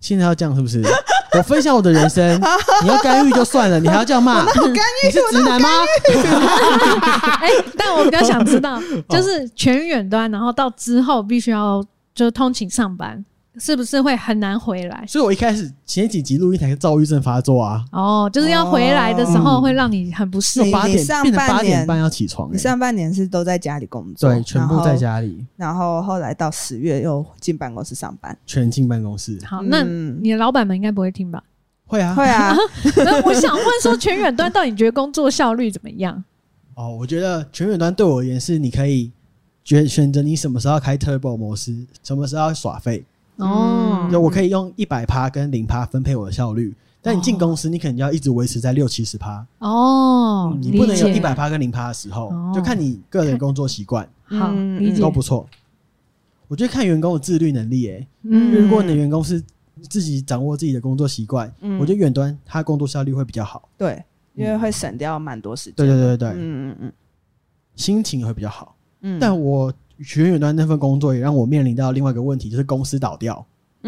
[0.00, 0.84] 现在要这样是不是？
[1.36, 2.40] 我分享我的人生，
[2.82, 4.40] 你要干预就算了，你还要这样骂？
[4.40, 5.68] 我干预， 你是直男吗？
[7.40, 11.84] 哎，但我比较想知道， 就是全远端，然后到之后必须要
[12.14, 13.24] 就通勤上班。
[13.58, 15.04] 是不是会很难回来？
[15.08, 17.84] 所以我一开始前几集录音台躁郁症发作啊。
[17.92, 20.70] 哦，就是要回来的时候会让你很不适应。
[20.70, 22.52] 八点变成八点半要起床。
[22.52, 25.44] 你上半年是都在家里工作，对，全部在家里。
[25.56, 29.38] 然后后来到十月又进办公室上班，全进办公室。
[29.44, 31.42] 好，那你的老板们应该不会听吧？
[31.86, 32.54] 会啊，会啊。
[33.24, 36.24] 我想问说，全远端到底觉得工作效率怎么样？
[36.74, 39.10] 哦，我觉得全远端对我而言是，你可以
[39.64, 43.04] 选选择你什么时候开 Turbo 模式，什么时候要耍废。
[43.36, 49.46] 哦，就我可以用一百趴跟零趴分配我的效率，但你进公司，你可能要一直维持在六七十趴。
[49.58, 54.08] 哦，你不能有一百趴跟零趴的时候，就看你个人工作习惯。
[54.24, 55.46] 好，理解，都不错。
[56.48, 59.42] 我觉得看员工的自律能力，诶，嗯，如果你的员工是
[59.88, 63.68] 自己掌握自己的工作习惯，我觉得远端他工作效率会比较好。
[63.76, 64.02] 对，
[64.34, 65.74] 因为会省掉蛮多时间。
[65.76, 66.92] 对对对对，嗯嗯嗯
[67.74, 68.74] 心情会比较好。
[69.02, 69.18] 嗯。
[69.20, 69.72] 但我
[70.02, 73.44] 学远端那份工作也让我面临到另外一个问题，就是公司倒掉。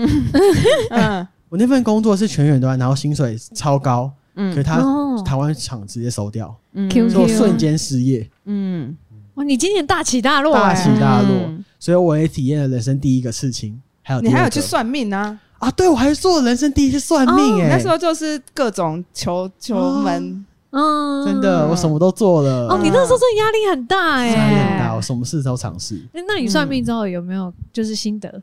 [0.90, 1.27] 嗯。
[1.49, 4.51] 我那份工作是全远端，然后薪水超高，嗯。
[4.51, 5.23] 可是他哦。
[5.25, 6.88] 台湾厂直接收掉，嗯。
[6.88, 8.97] Q 所以我瞬间失业，嗯，
[9.35, 11.31] 哇，你今年大起大落、大欸，起大落。
[11.47, 11.64] 嗯。
[11.79, 13.81] 所以我也体验了人生第一个事情。
[14.03, 15.38] 还有你还有去算命啊？
[15.59, 15.71] 啊？
[15.73, 22.68] 对，我还做了人生第一次算命哎、那时候就是各种求求门，嗯，真的，我什么都做了。
[22.68, 25.96] 哦，你那时候真的压力很大哎、压力很大，我什么事都尝试。
[26.12, 28.42] 欸那你算命之后有没有就是心得？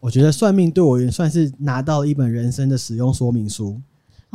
[0.00, 3.80] 我觉得算命对我也算是拿到了一本人生的使用说明书。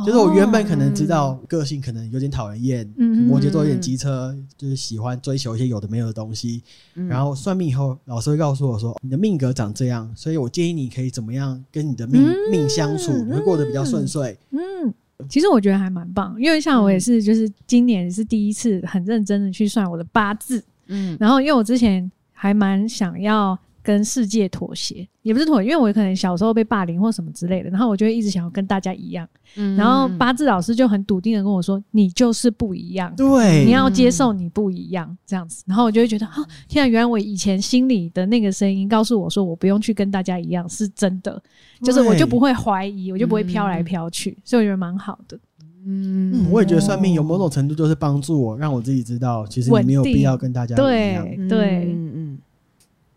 [0.06, 6.62] 就是我原本可能知道个性可能有点讨人厌，嗯摩羯座有点机车，就是喜欢追求一些有的没有的东西。
[6.94, 14.38] 嗯然后算命以后，老师会告诉我说，你的命格长这样，所以我建议你可以怎么样跟你的命、嗯命相处，你会过得比较顺遂。
[14.50, 14.94] 嗯，
[15.28, 21.16] 其实我觉得还蛮棒，因为像我也是，就是今年是第一次很认真的去算我的八字，嗯。
[21.18, 33.10] 然后因为我之前还蛮想要跟世界妥协，也不是妥协，因为我可能小时候被霸凌或什么之类的，然后我就会一直想要跟大家一样，嗯然后八字老师就很笃定的跟我说，你就是不一样。
[33.16, 36.34] 对，你要接受你不一样，这样子，然后我就会觉得，啊，
[36.68, 41.42] 天啊，原来我以前心里的那个声音告诉我说，我不用去跟大家一样，是真的，
[41.82, 45.38] 就是我就不会怀疑，我就不会飘来飘去，所以我觉得蛮好的。
[45.86, 51.24] 嗯嗯，我也觉得算命有某种程度就是帮助我，让我自己知道，其实你没有必要跟大家一样。
[51.24, 52.38] 对对，嗯嗯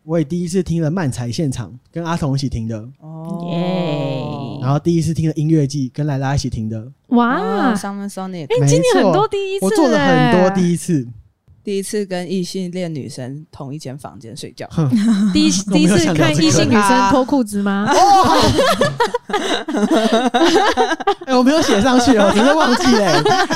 [0.04, 3.50] 我也第一次听了漫才现场，跟阿童一起听的，哦。
[3.52, 6.92] 耶然后第一次听了音乐季，跟莱拉一起听的。
[7.08, 11.08] 哇，，Summer Sonic，哎，没今年很多第一次，我做了很多第，一次，
[11.64, 14.68] 第一次跟异性恋女生同一间房间睡觉，
[15.32, 17.88] 第一 第一次 看异性女生脱裤子吗？
[21.26, 23.06] 哎、我没有写上去哦，我真的忘记嘞。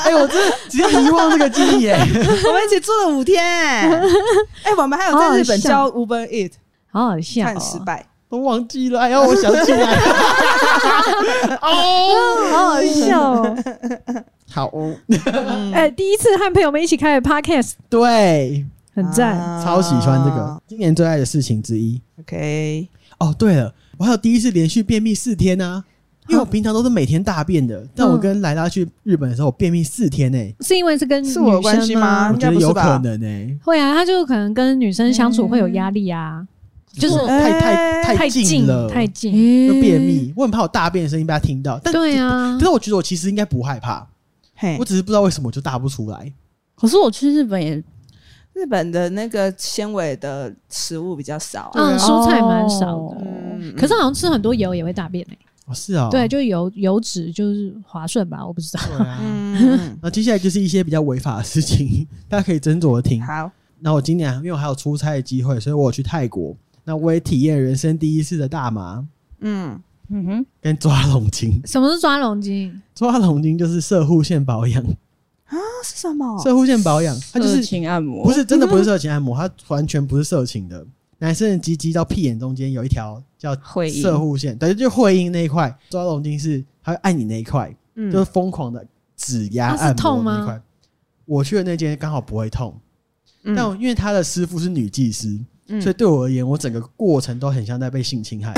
[0.04, 1.98] 哎、我真的直接遗忘这个记忆耶。
[2.48, 3.44] 我们一起住了五天。
[3.44, 6.52] 哎，我们还有在日本教 Uber Eat，
[6.91, 8.06] 好好笑看哦，失败。
[8.28, 9.96] 都忘记了，哎呀，我想起来。
[11.62, 11.68] 哦，
[12.52, 13.56] 好好笑哦。
[14.49, 14.67] 好。
[14.67, 14.95] 哦，
[15.73, 19.38] 哎，第一次和朋友们一起开的 podcast，对，很赞。
[19.38, 19.63] 啊。
[19.63, 22.01] 超喜欢这个，今年最爱的事情之一。
[22.19, 22.88] OK，
[23.19, 25.84] 哦，对了，我还有第一次连续便秘四天呢、
[26.27, 32.31] 因为我平常都是每天大便的，但我跟莱拉去日本的时候，我便秘四天呢、是因为是跟是我的女生关系吗？
[32.31, 36.45] 我觉得有可能呢、会啊，他就可能跟女生相处会有压力啊，
[36.93, 39.67] 就是我太太哎太近了，太近。
[39.67, 41.79] 就便秘，我很怕我大便的声音被他听到。
[41.84, 42.58] 但对啊。
[42.58, 44.08] 可是我觉得我其实应该不害怕，
[44.56, 44.78] 嘿。
[44.80, 46.34] 我，只是不知道为什么我就大不出来。
[46.76, 47.82] 可是我去日本也
[48.54, 53.18] 日本的那个纤维的食物比较少，嗯，蔬菜蛮少的，
[53.60, 55.38] 嗯可是好像吃很多油也会大便诶。
[55.65, 58.84] 哦，是啊、哦，对，就油油脂就是滑顺吧，我不知道。
[58.88, 59.18] 对啊。
[59.22, 63.22] 嗯， 那接下来就是一些比较违法的事情，大家可以斟酌的听。
[63.22, 69.06] 好，那我今年因为我还有出差的机会，所以我有去泰国，那我也体验人生第一次的大麻。
[69.41, 71.62] 嗯，嗯哼，跟抓龙筋。
[71.65, 72.82] 什么是抓龙筋？
[72.94, 74.84] 抓龙筋就是射护线保养，
[75.46, 76.41] 啊是什么？
[76.44, 80.86] 射护线保养，它就色是情按摩不是真的不是色情按摩，它完全不是色情的。
[81.18, 85.74] 男生的鸡鸡到屁眼中间有一条叫会阴摄护腺，对，就会阴那一块。
[85.89, 90.62] 抓龙筋是它会按你那一块，嗯就是疯狂的指压按痛那一块。
[91.24, 92.78] 我去的那间刚好不会痛，
[93.44, 98.54] 嗯但因为他的师傅是女技师，嗯所以对我而言，我整个过程都很像在被性侵害。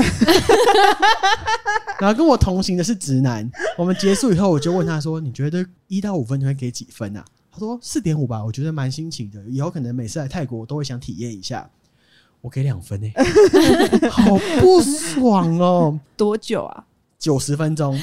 [1.98, 11.68] 然后跟我同行的是直男，我们结束以后，我就问他说：“你觉得一到五分你会给几分啊？”他说：“四点五吧，我觉得蛮新奇的，以后可能每次来泰国我都会想体验一下。”
[12.40, 13.24] 我给两分诶、欸
[14.08, 15.98] 好不爽哦！
[16.16, 16.84] 多久啊？
[17.18, 18.00] 九十分钟，一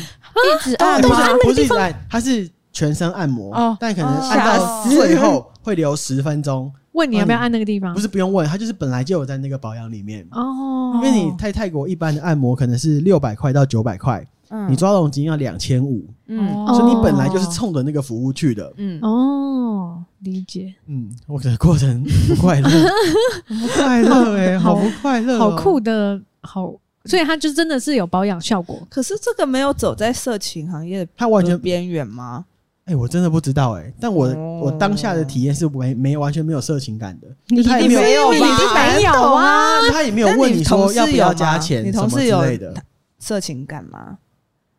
[0.62, 6.70] 直按不是一直按，它是全身按摩，哦但可能哦按到最后会留十分钟。
[6.96, 7.94] 问你要不要按那个地方？
[7.94, 10.26] 不是不用问，他就是本来就有在那个保养里面。
[10.32, 18.74] 哦，因为你在泰国一般的按摩可能是六百块到九百块，嗯你抓龙筋要两千五，嗯哦所以你本来就是冲着那个服务去的。
[18.78, 22.70] 嗯哦，理解，嗯，我的过程不快乐，
[23.48, 25.80] 不快乐哎，好不快乐，好酷。
[25.80, 26.74] 的，好，
[27.06, 28.88] 所以它就真的是有保养效果。
[28.90, 32.46] 可是这个没有走在色情行业它完全边缘吗？
[32.86, 38.48] 哎，我真的不知道哎，但我哦我当下的体验是没没完全没有色情感的，他也没有没有吧？
[38.48, 42.74] 你一定没有啊他也没有问你说要不要加钱你什么之同事有类的。
[43.18, 44.18] 色情感吗？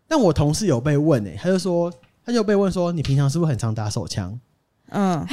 [0.07, 1.93] 但我同事有被问哎，他就说
[2.25, 4.39] 他就被问说你平常是不是很常打手枪？
[4.91, 5.27] 嗯，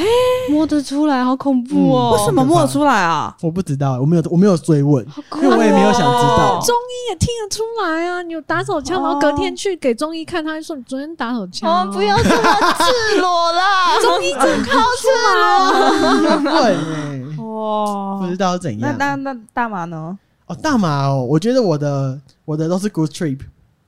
[0.49, 2.15] 摸得出来，好恐怖哦！
[2.17, 3.35] 为什么摸得出来啊？
[3.41, 6.59] 我不知道，我没有我没有追问，因为我也没有想知道。
[6.59, 8.21] 中医也听得出来啊！
[8.23, 11.69] 你有打手枪，然后隔天去给中医看，他就说你昨天打手枪。
[11.69, 13.99] 哦，不要这么赤裸啦！
[14.01, 15.07] 中医真靠赤
[16.41, 16.51] 裸。
[16.63, 18.95] 对，哇，不知道怎样。
[18.97, 20.17] 那那那大麻呢？
[20.47, 23.39] 哦，大麻哦，我觉得我的我的都是 good trip。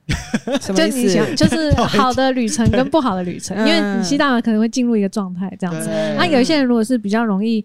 [0.60, 0.92] 什么意思？
[0.92, 5.88] 就你想，就是 好的旅程 跟不好的旅程，因为你吸大麻可能会进入一个状态，这样子。
[6.16, 7.64] 那有一些人如果是比较容易，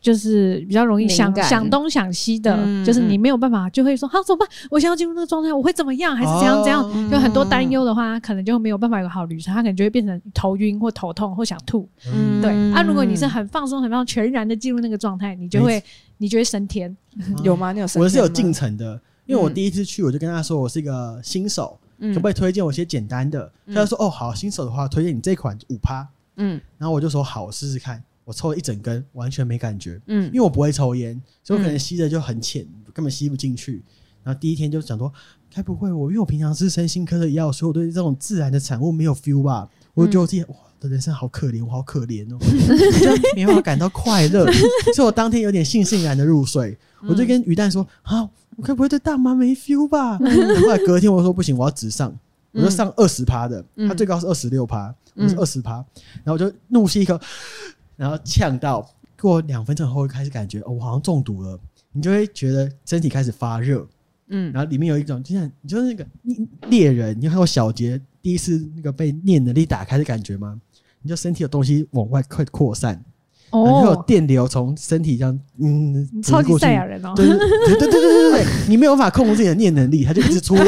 [0.00, 4.48] 就是比较容易想想东想西的，就是你没有办法，就会说好怎么办？
[4.70, 6.14] 我想要进入那个状态，我会怎么样？
[6.14, 7.10] 还是怎样怎样？
[7.10, 11.88] 就很多担忧的话，可能就没有办法有个好旅程，他可能就会变成头晕或头痛或想吐。
[12.12, 12.50] 嗯，对。
[12.72, 15.82] 啊，如果你是很放松、很放松、全然的进入那个状态，你就会
[16.18, 16.94] 你就会升天。
[17.42, 17.72] 有吗？
[17.72, 18.04] 你有升天？
[18.04, 19.00] 我是有进程的。
[19.26, 23.52] 因为我第一次去，我就跟他说我是一个新手，可不可以推荐我一些简单的？
[23.66, 28.02] 他就说哦好，新手的话推荐你这款五趴，嗯，然后我就说好，我试试看。
[28.24, 33.80] 我抽了一整根，完全没感觉，嗯，因为我不会抽烟，所以我可能吸的就很浅，根本吸不进去。
[34.24, 35.12] 然后第一天就想说，
[35.54, 39.70] 该不会我因为我平常是身心科的药，所以我对这种自然的产物没有 feel 吧？
[39.94, 44.44] 我就觉得我自己哇，的人生好可怜，我好可怜哦，就没办法感到快乐，
[44.96, 46.76] 所以我当天有点悻悻然的入睡。
[47.08, 48.28] 我就跟鱼蛋说啊。
[48.56, 50.18] 我该不会对大麻没 feel 吧？
[50.18, 52.14] 后来隔天我说不行，我要直上，
[52.52, 55.74] 我就上二十趴的，它最高是二十六趴，我是二十趴，
[56.24, 57.18] 然后我就怒吸一口，
[57.96, 58.88] 然后呛到，
[59.20, 61.58] 过两分钟后开始感觉哦，我好像中毒了，
[61.92, 63.86] 你就会觉得身体开始发热，
[64.28, 66.06] 嗯，然后里面有一种就像你就是那个
[66.68, 70.60] 猎人，你看过小杰第一次那个被念能力打开的感觉吗？
[71.02, 73.04] 你就身体有东西往外快扩散。
[73.64, 80.64] 哦，有电流从身体这样，嗯，超级赛亚人哦，对对对对对对对，你没有办法控制自己的念能力，它就一直出来，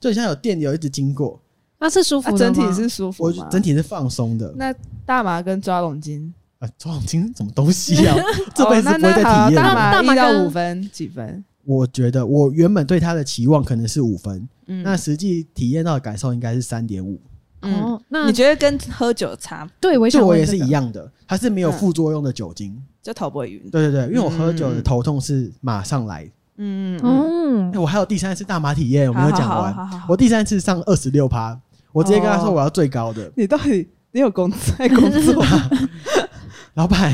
[0.00, 1.40] 就像有电流一直经过，
[1.80, 4.52] 那是舒服的，整体是舒服，我整体是放松的。
[4.56, 4.74] 那
[5.04, 8.16] 大麻跟抓龙筋啊，抓龙筋什么东西啊？
[8.54, 9.54] 这辈子不会再体验。
[9.54, 11.44] 大麻一到五分几分？
[11.66, 17.18] 我觉得我原本对它的期望可能是五分，那实际体验到的感受应该是三点五。
[17.64, 19.68] 哦，那你觉得跟喝酒差？
[19.80, 23.70] 对，我我也是一样的，它是没有副作用的酒精，就头不会晕。
[23.70, 26.30] 对对对，因为我喝酒的头痛是马上来。
[26.56, 29.74] 嗯嗯，我还有第三次大麻体验，我没有讲完。
[30.08, 31.58] 我第三次上二十六趴，
[31.92, 33.30] 我直接跟他说我要最高的。
[33.34, 34.48] 你到底你有工
[34.78, 35.44] 在工作？
[36.74, 37.12] 老板，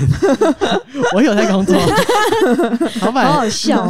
[1.14, 1.74] 我有在工作。
[3.02, 3.82] 老板，好好笑。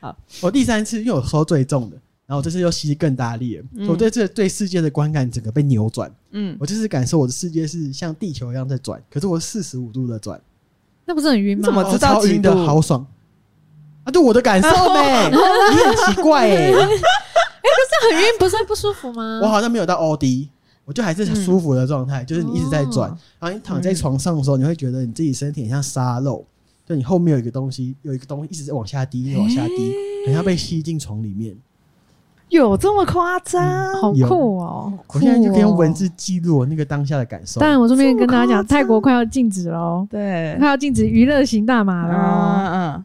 [0.00, 1.96] 好，我第三次因为我抽最重的。
[2.28, 6.14] 然后这次又吸更大力了，我对这对世界的观感整个被扭转。
[6.32, 10.38] 嗯，我就是感受我的世界是像地球一样在转，可是我四十五度的转，
[11.06, 11.64] 那不是很晕吗？
[11.64, 13.06] 怎么知道晕的好爽
[14.04, 14.12] 啊？
[14.12, 19.40] 对我的感受 呗，你很奇怪哎，哎，不是很晕，不是不舒服吗？
[19.42, 20.48] 我好像没有到 OD，
[20.84, 23.08] 我就还是很舒服的状态，就是你一直在转，
[23.40, 26.44] 然后你躺在床上的时候，你会觉得你自己身体很像沙漏，
[26.86, 29.94] 就你后面有一个东西，有一个东西一直在往下滴，一直往下滴，
[30.26, 31.56] 很像被吸进床里面。
[32.48, 33.62] 有这么夸张？
[33.62, 34.92] 嗯、好酷哦！
[35.08, 37.60] 我现在就可以用文字记录我那个当下的感受。
[37.60, 40.06] 当然，我顺便跟大家讲，泰国快要禁止喽。
[40.10, 42.14] 对，快要禁止娱乐型大麻了。
[42.14, 43.04] 嗯嗯。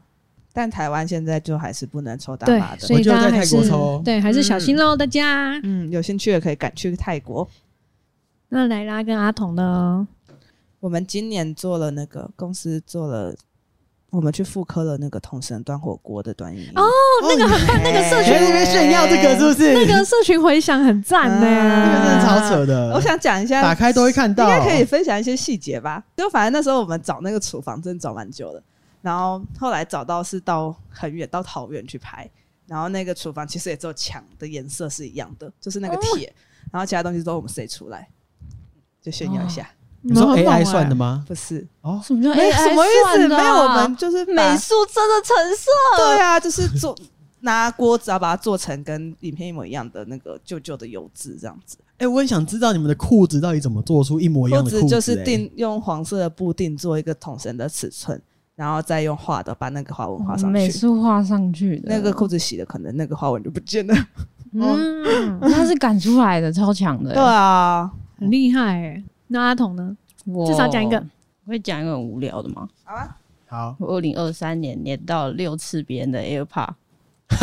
[0.54, 3.58] 但台湾现在就还是不能抽大麻的，所以大家还是
[4.04, 5.60] 对，还是小心喽，大家。
[5.64, 7.48] 嗯，有兴趣的可以赶去泰国。
[8.50, 10.08] 那莱拉跟阿童呢？
[10.80, 13.36] 我们今年做了那个公司做了。
[14.14, 16.84] 我们去复刻了那个同神端火锅的端影哦，
[17.24, 19.74] 那个很棒，那个社群里面炫耀这个是不是？
[19.74, 22.94] 那个社群回响很赞呢，那个真的超扯的。
[22.94, 26.04] 我想讲一下，打开都会看到，应该可以分享一些细节吧。
[26.16, 28.62] 就反正那时候我们找那个厨房真的找蛮久的，
[29.02, 32.30] 然后后来找到是到很远，到桃园去拍，
[32.68, 36.32] 然后那个厨房其实也只有墙的颜色是一样的，就是那个铁，
[36.72, 38.08] 然后其他东西都我们塞出来，
[39.02, 39.68] 就炫耀一下。
[40.06, 41.24] 你说 AI 算的吗？
[41.28, 43.28] 不是哦，什么叫 AI 什么意思？
[43.28, 45.72] 没有，我们就是美术真的成色。
[45.98, 46.96] 对啊，就是做
[47.40, 51.78] 拿锅子要把它做成跟影片一模一样的那个旧旧的油渍这样子。
[51.98, 54.88] 哎，我很想知道你们的裤子到底怎么做出一模一样的裤子？
[54.88, 58.22] 就是定用黄色的布定做一个桶绳的尺寸，
[58.56, 60.54] 然后再用画的把那个花纹画上去。
[60.54, 63.96] 美术画上去的那个裤子洗的，可能那个花纹就不见了。
[64.54, 67.14] 嗯， 它是赶出来的，超强的。
[67.14, 67.90] 对啊，
[68.20, 69.04] 很厉害哎。
[69.34, 69.98] 那阿童呢？
[70.26, 71.04] 我至少讲一个，
[71.46, 72.70] 我会讲一个很无聊的吗？
[72.84, 73.18] 好啊，
[73.48, 73.76] 好。
[73.80, 76.70] 我二零二三年连到六次别人的 AirPod，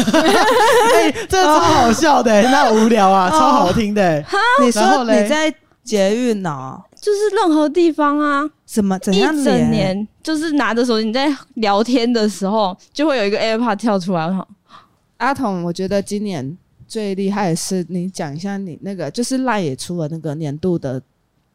[0.94, 4.24] 哎，这超好笑的，那无聊啊，超好听的。
[4.64, 6.80] 你说你在捷运呢？
[6.94, 8.48] 就是任何地方啊？
[8.64, 9.36] 怎么怎样？
[9.36, 14.30] 一整年就是拿着手机你在聊天的时候，就会有一个 AirPod 跳出来。
[15.16, 21.02] 阿童，我觉得今年最厉害的是你讲一下你那个，就是赖也出了那个年度的。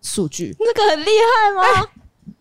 [0.05, 0.55] 数据。
[0.59, 1.51] 那个很厉害
[1.81, 1.87] 吗？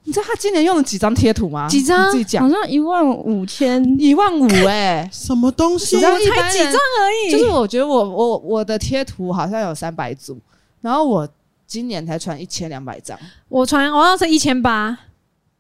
[0.07, 1.67] 你知道他今年用了几张贴图吗？
[1.67, 2.09] 几张？
[2.09, 5.97] 你自己讲，好像一万五千，一万五哎， 什么东西？
[5.97, 6.07] 你知？
[6.07, 10.39] 道我一般才几张而已，就是我觉得我我我的贴图好像有三百组，
[10.83, 11.27] 然后我
[11.67, 14.95] 今年才传一千两百张，我传我要是一千八，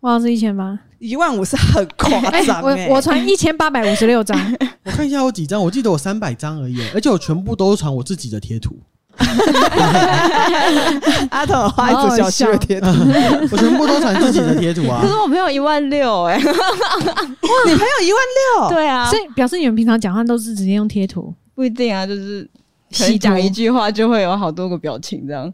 [0.00, 2.10] 我要是一千八，一万五是很夸
[2.42, 2.86] 张我哎。
[2.88, 4.38] 我传一千八百五十六张，
[4.84, 8.76] 我看一下我几张，我记得我三百张而已，而且我全部都是传我自己的贴图，
[11.30, 12.86] 阿童画一组小旭的贴图，
[13.50, 15.00] 我全部都传自己的贴图啊。
[15.02, 15.08] 可。
[15.08, 16.56] 是我朋友一万六哎，你朋友
[18.02, 18.20] 一万
[18.60, 19.06] 六，对啊。
[19.08, 22.48] 所，以表示你们平常讲话都是直接用贴图，不一定啊，就是
[22.90, 25.52] 可洗图能讲一句话就会有好多个表情这样。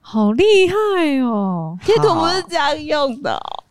[0.00, 0.74] 好厉害
[1.20, 1.76] 哦！
[1.84, 3.64] 贴图不是这样用的哦，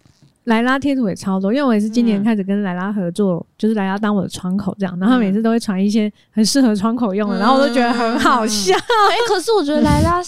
[0.52, 8.76] 莱拉贴图也超多，因为我也是今年开始跟莱拉合作，就是莱拉当我的窗口这样，然后每次都会传一些很适合窗口用的，然后我都觉得很好笑。
[8.76, 10.22] 哎，可是我觉得莱拉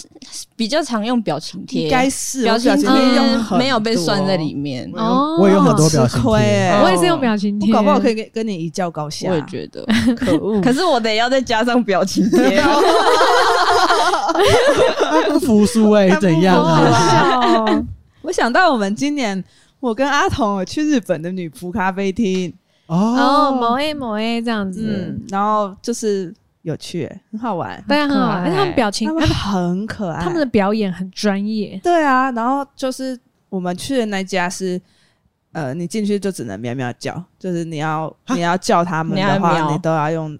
[0.56, 4.90] 比较常用表情贴，应该是表情我贴没有被多算在里面。
[4.94, 5.36] 哦。
[5.38, 6.80] 我也有很多表情贴，欸。
[6.82, 9.28] 我也是用表情贴，我搞不好可以跟跟你一较高下。
[9.28, 12.58] 我也觉得，可恶，可是我得要再加上表情贴。
[14.98, 17.84] 他不服输哎，怎样啊？
[18.22, 19.44] 我想到我们今年
[19.84, 22.50] 我跟阿童去日本的女仆咖啡厅，
[22.86, 26.32] 哦，某哦，A 某 A 这样子，嗯，然后就是
[26.62, 31.78] 有趣欸，很好玩，大家很好玩，他们表情他，们很可爱，他们的表演很专业。
[31.84, 33.18] 对啊，然后就是
[33.50, 34.80] 我们去的那家是。
[35.52, 39.70] 呃，你进去就只能喵喵叫，就是你要你要叫他们的话，你要喵。
[39.70, 40.36] 你都要用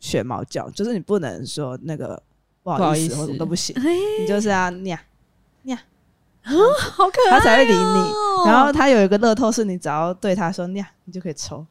[0.00, 2.20] 学猫叫，就是你不能说那个
[2.64, 3.84] 不好意思或者都不行，哎，
[4.20, 4.98] 你就是要喵，
[6.46, 8.12] 好可爱哦，他才会理你。
[8.46, 11.66] 然后他有一个乐透，是你只要对他说喵，你就可以抽。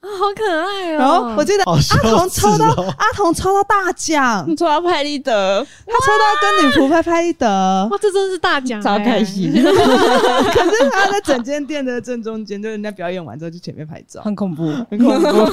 [0.00, 0.98] 啊好可爱哦。
[0.98, 2.94] 然后我记得阿童抽到哦！
[2.96, 7.46] 阿童抽到大奖，你抽到拍立得，他抽到跟女仆拍拍立得，
[7.90, 9.22] 哇，这真的是大奖，超开。
[9.22, 14.72] 心， 可是他在整间店的正中间，就是人家表演完之后去前面拍照，很恐怖。
[14.90, 15.50] 很恐怖。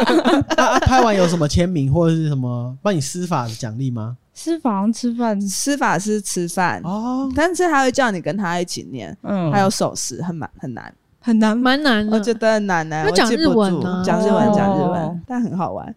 [0.56, 4.16] 他啊拍完有什么签名或者是什么帮你施法的奖励吗？
[4.32, 10.50] 吃饭吃饭，吃法是吃饭，哦，但是他会叫你跟他一起念，嗯，还有手势，很难。
[10.58, 13.04] 很难，很难蛮难的，我觉得很难呢。
[13.04, 13.86] 要讲我记不日文住。
[13.86, 14.90] 啊讲日文，讲日哦。
[14.92, 15.94] 文，但很好玩。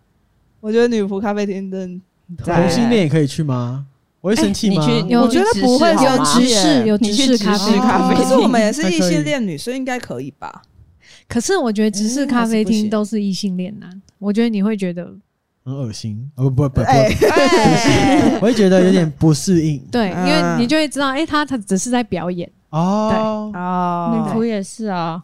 [0.60, 2.02] 我觉得女仆咖啡厅真
[2.38, 3.86] 的同性恋也可以去吗？
[4.20, 4.86] 我会生气吗？
[4.86, 8.16] 你去我觉得不会有直视，有直视咖啡。
[8.16, 10.62] 可是我们也是异性恋女生，应该可以吧？
[11.28, 15.14] 可是我觉得直视咖啡厅都是异性恋男，我觉得你会觉得
[15.64, 22.50] 很恶心，哦不不不不，哎哎我会觉得有点不适应 对，因为嗯你就会知道，哎，他他只是在表演。
[22.70, 23.50] 哦。
[23.54, 25.24] 女哦，仆也是啊，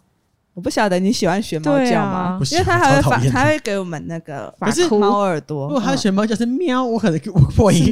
[0.53, 5.67] 我不晓得你喜欢学猫叫吗因为他还会发，他会给我们那个可是猫耳朵。
[5.67, 7.85] 如果他嗯选猫叫是喵，我可能我破音。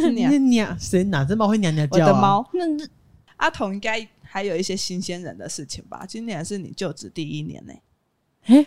[0.00, 2.08] 是 娘是娘谁哪只猫会娘娘我叫啊？
[2.08, 2.48] 的猫。
[2.52, 2.64] 那
[3.36, 6.04] 阿童应该还有一些新鲜人的事情吧？
[6.08, 8.66] 今年是你就职第一年呢、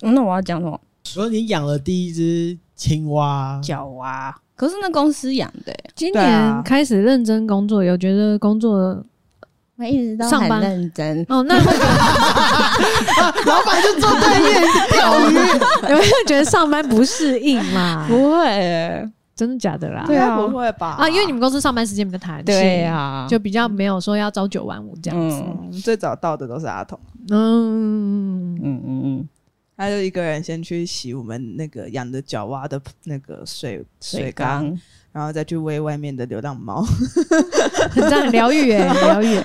[0.00, 0.78] 那我要讲什么？
[1.04, 9.04] 说你养了第一只青蛙，脚蛙，可是那公司养的欸，今年开始认真工作，有觉得工作
[9.76, 11.24] 我一直都很上班认真。
[11.28, 11.54] 哦，那
[13.46, 15.34] 老板就坐对面钓鱼。
[15.90, 18.06] 有没有觉得上班不适应嘛？
[18.08, 20.04] 不会欸，真的假的啦？
[20.06, 20.96] 对啊应该不会吧？
[20.98, 25.80] 啊，因为你们公司上班时间比较弹性，对啊，就比较没有说要朝九晚五这样子。
[25.80, 26.98] 最早到的都是阿童，
[27.30, 29.28] 嗯，嗯嗯嗯，
[29.76, 34.80] 他就一个人先去洗我们那个养的角蛙的那个水水缸，缸
[35.12, 36.82] 然后再去喂外面的流浪猫。
[37.90, 39.38] 很赞，疗愈耶，疗愈。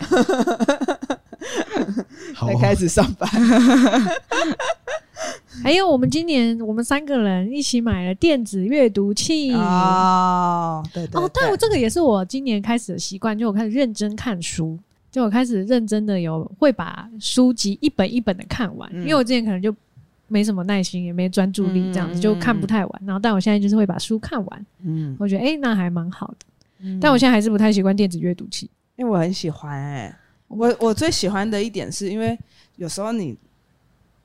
[2.36, 3.30] 好才开始上班，
[5.64, 9.52] 还有，我们今年我们三个人一起买了电子阅读器。
[9.54, 14.78] 哦，对对哦，但我对这个也是我今年开始的习惯，就我开始认真看书，
[15.12, 19.76] 就我开始认真的有会把书籍一本一本的看完，嗯因为我之前可能就
[20.30, 23.02] 没什么耐心，也没专注力，这样子、嗯就看不太完。
[23.06, 26.46] 然后，但我现在就是会把书看完，嗯，我觉得诶、欸那还蛮好的。
[26.82, 28.70] 嗯但我现在还是不太习惯电子阅读器。
[28.96, 30.18] 因为我很喜欢哎、
[30.48, 32.38] 我我最喜欢的一点是因为
[32.78, 33.38] 有时候你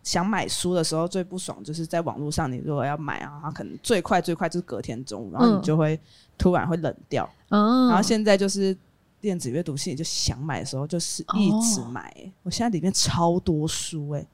[0.03, 5.99] 想买书的时候最不爽，就是在网络上你如果要买啊，它可能最快最快就是隔天中午，然后嗯你就会
[6.37, 7.25] 突然会冷掉。
[7.49, 8.77] 哦，然后现在就是
[9.21, 14.27] 电子阅读器，你就想买的时候就是一直买、欸我现在里面超多书哎、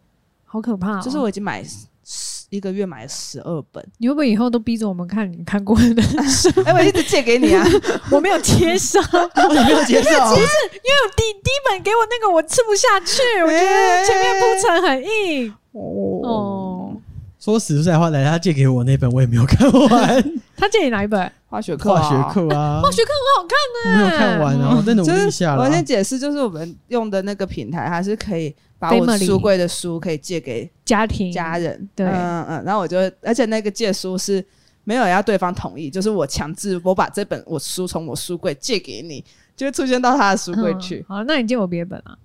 [0.52, 1.00] 好可怕、哦！
[1.00, 6.50] 就是我已经买十一个月买了十二本，你会不会以后都逼着我们看你看过的 书？
[6.66, 7.64] 哎、我一直借给你啊。
[8.10, 8.98] 我没有接收，
[9.48, 10.10] 我也没有接受。
[10.10, 15.54] 因为我第第一本给我那个我吃不下去，我觉得前面铺陈很硬。
[15.70, 16.96] 哦，哦，
[17.38, 21.30] 说实在话，来他借给我那本我也没有看完，他借你哪一本？
[21.48, 23.56] 化学课、啊，化学课啊，化学课很好看
[23.92, 25.56] 呢、没有看完啊，我再努力一下。
[25.56, 34.42] 我先解释，就是我们用的那个平台，它是可以把我书柜的书可以借给家庭家人，对，嗯嗯，然后我就，而且那个借书是
[34.84, 39.22] 没有要对方同意，就是我强制我把这本我书从我书柜借给你，
[39.54, 41.04] 就会出现到他的书柜去、嗯。
[41.08, 42.18] 好，那你借我别本啊？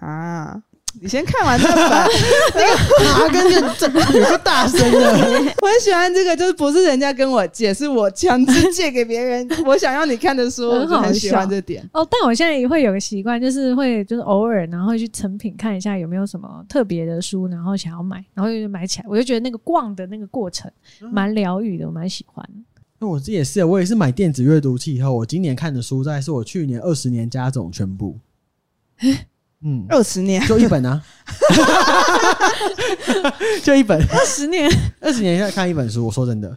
[0.00, 0.62] 啊。
[1.00, 1.76] 你先看完这本，
[2.54, 4.98] 那个爬跟这这有个大声的，
[5.60, 9.46] 我很喜欢这个，就是不是人家跟我借，是我强制借给别人。
[9.64, 11.86] 我想要你看的书，我很喜欢这点。
[11.92, 19.06] 哦，但我现在也会有个习惯，就是会就是偶尔，然后去成品看一下有没有什么特别的书，然后想要买，然后就买起来。
[19.08, 20.70] 我就觉得那个逛的那个过程
[21.12, 22.48] 蛮疗愈的，我蛮喜欢。
[22.98, 28.18] 那我这也是，我也是买电子阅读器以后，我今年看的书，大概是我去年二十年加总全部。
[29.62, 31.02] 嗯，二十年就一本啊，
[33.64, 33.98] 就一本。
[34.10, 36.04] 二十年，二十年现在看一本书。
[36.06, 36.56] 我说真的，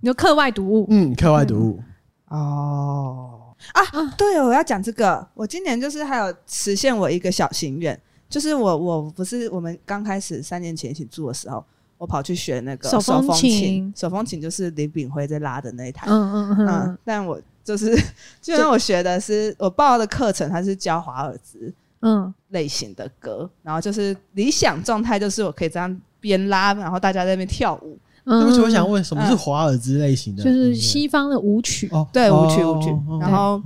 [0.00, 1.82] 你说课外读物，嗯，课外读物。
[2.30, 3.82] 嗯、哦啊，
[4.16, 5.26] 对，我要讲这个。
[5.34, 7.98] 我今年就是还有实现我一个小心愿，
[8.28, 11.64] 就是我我不是我们刚开始三年前一起住的时候，
[11.96, 16.06] 我跑去学那个手风琴，手风琴就是李炳辉在拉的那一台。
[16.08, 16.98] 嗯嗯嗯，嗯。
[17.04, 17.96] 但我就是，
[18.42, 21.72] 就因为我学的是我报的课程，它是教华尔兹。
[22.00, 27.98] 嗯，类型的歌，然后就是理想状态，就是我可以这样边拉，然后大家在那边跳舞。
[28.24, 30.44] 对不起，我想问，什么是华尔兹类型的？
[30.44, 31.88] 就是西方的舞曲。
[31.90, 32.94] 哦，对，舞曲舞曲。
[33.18, 33.62] 然后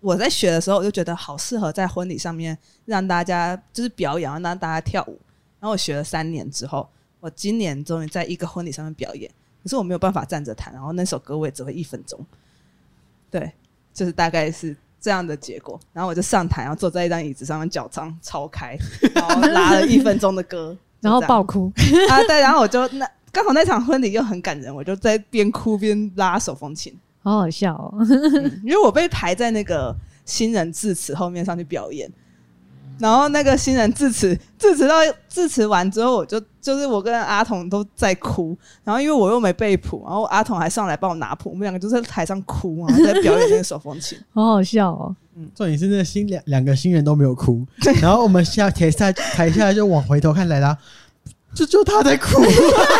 [0.00, 5.18] 我在学的时候，我就觉得好适合在婚礼上面让大家就是表演，让大家跳舞。
[5.58, 9.28] 然后我学了三年之后，我今年终于在一个婚礼上面表演。
[9.64, 12.24] 可是我没有办法站着弹，然后那首歌我也只会一分钟。
[13.28, 13.52] 对，
[13.92, 14.76] 就是大概是。
[15.06, 18.76] 这样的结果，然后我就上台，然后坐在一张椅子上面，脚张超开，
[19.14, 21.72] 然后拉了一分钟的歌， 然后爆哭
[22.10, 22.18] 啊！
[22.26, 26.92] 对，然后我就那刚好那场婚礼又很感人，我就在边哭边拉手风琴，
[27.22, 28.60] 好好笑哦、嗯！
[28.64, 29.94] 因为我被排在那个
[30.24, 32.10] 新人致辞后面上去表演。
[32.98, 34.94] 然后那个新人致辞，致辞到
[35.28, 38.56] 致辞完之后，我就就是我跟阿童都在哭。
[38.84, 45.14] 然后因为我又没背谱，然后阿童还上来帮我拿谱，我们两个就在台上哭，然后在表演那个手风琴， 好好笑哦。
[45.36, 47.66] 嗯，重点是那个新两两个新人都没有哭，
[48.00, 50.74] 然后我们下台下台下就往回头看来啦，
[51.54, 52.42] 就就他在哭，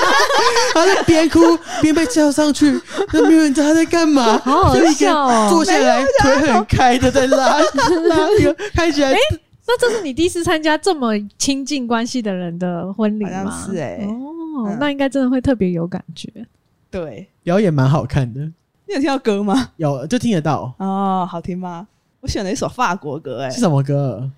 [0.75, 1.41] 他在边哭
[1.81, 2.79] 边被叫上去，
[3.15, 5.49] 那没有人知道他在干嘛，好好笑哦。
[5.49, 9.13] 坐下来腿很开的在拉拉一个，看起来。
[9.13, 9.19] 欸
[9.67, 13.67] 那这是你第一次参加这么亲近关系的人的婚礼吗？
[13.67, 16.31] 是哎、欸，哦，嗯、那应该真的会特别有感觉。
[16.91, 18.41] 对，表演蛮好看的。
[18.87, 19.73] 你有听到歌吗？
[19.77, 20.73] 有，就听得到。
[20.79, 21.89] 哦，好听吗？
[22.21, 24.31] 我选了一首法国歌、欸，哎，是什么歌？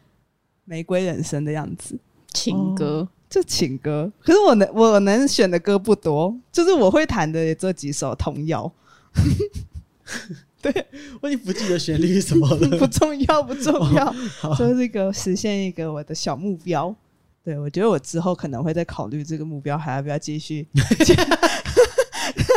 [0.64, 1.98] 玫瑰人生的样子，
[2.32, 4.10] 情歌，哦、就情歌。
[4.20, 8.70] 可是我能我能选的歌不多，就是我会弹的也这几首童谣。
[10.62, 10.86] 对，
[11.20, 14.12] 我已经不记得旋律是什么了， 不重要，不重要，
[14.56, 16.94] 就是一个实现一个我的小目标。
[17.44, 20.66] 对，我觉得我之后可能会再考虑这个目标还要不要继续。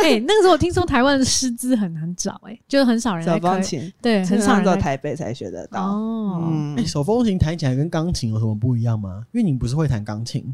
[0.02, 5.80] 哎、欸，那个时候我听说台湾的师资很难找、欸，哎，就是很少人手风琴，对，很少人到台北才学得到。
[5.80, 9.24] 哦，哎、嗯欸，手风琴弹起来跟钢琴有什么不一样吗？
[9.32, 10.52] 因为你不是会弹钢琴，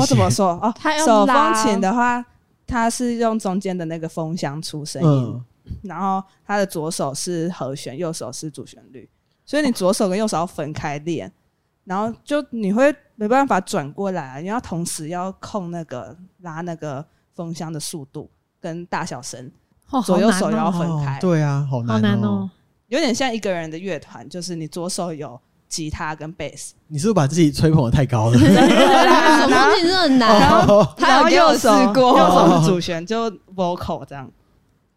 [0.00, 0.58] 我怎么说？
[0.62, 2.24] 哦，手风琴的话，
[2.66, 5.08] 它是用中间的那个风箱出声音。
[5.08, 5.44] 嗯
[5.82, 9.08] 然后他的左手是和弦，右手是主旋律，
[9.44, 11.30] 所以你左手跟右手要分开练，
[11.84, 17.04] 然后就你会没办法转过来，啊你要同时要控那个拉那个
[17.34, 19.50] 风箱的速度跟大小声，
[19.90, 21.16] 哦、左右手要分开。
[21.16, 22.48] 哦、对啊，好难哦，
[22.88, 26.74] 有点像一个人的乐团，就是你左手有吉他跟贝斯。
[26.88, 28.38] 你是不是把自己吹捧的太高了？
[28.38, 28.50] 手风
[29.76, 34.30] 琴真的很难，然后他有右手右手是主旋，就 vocal 这样，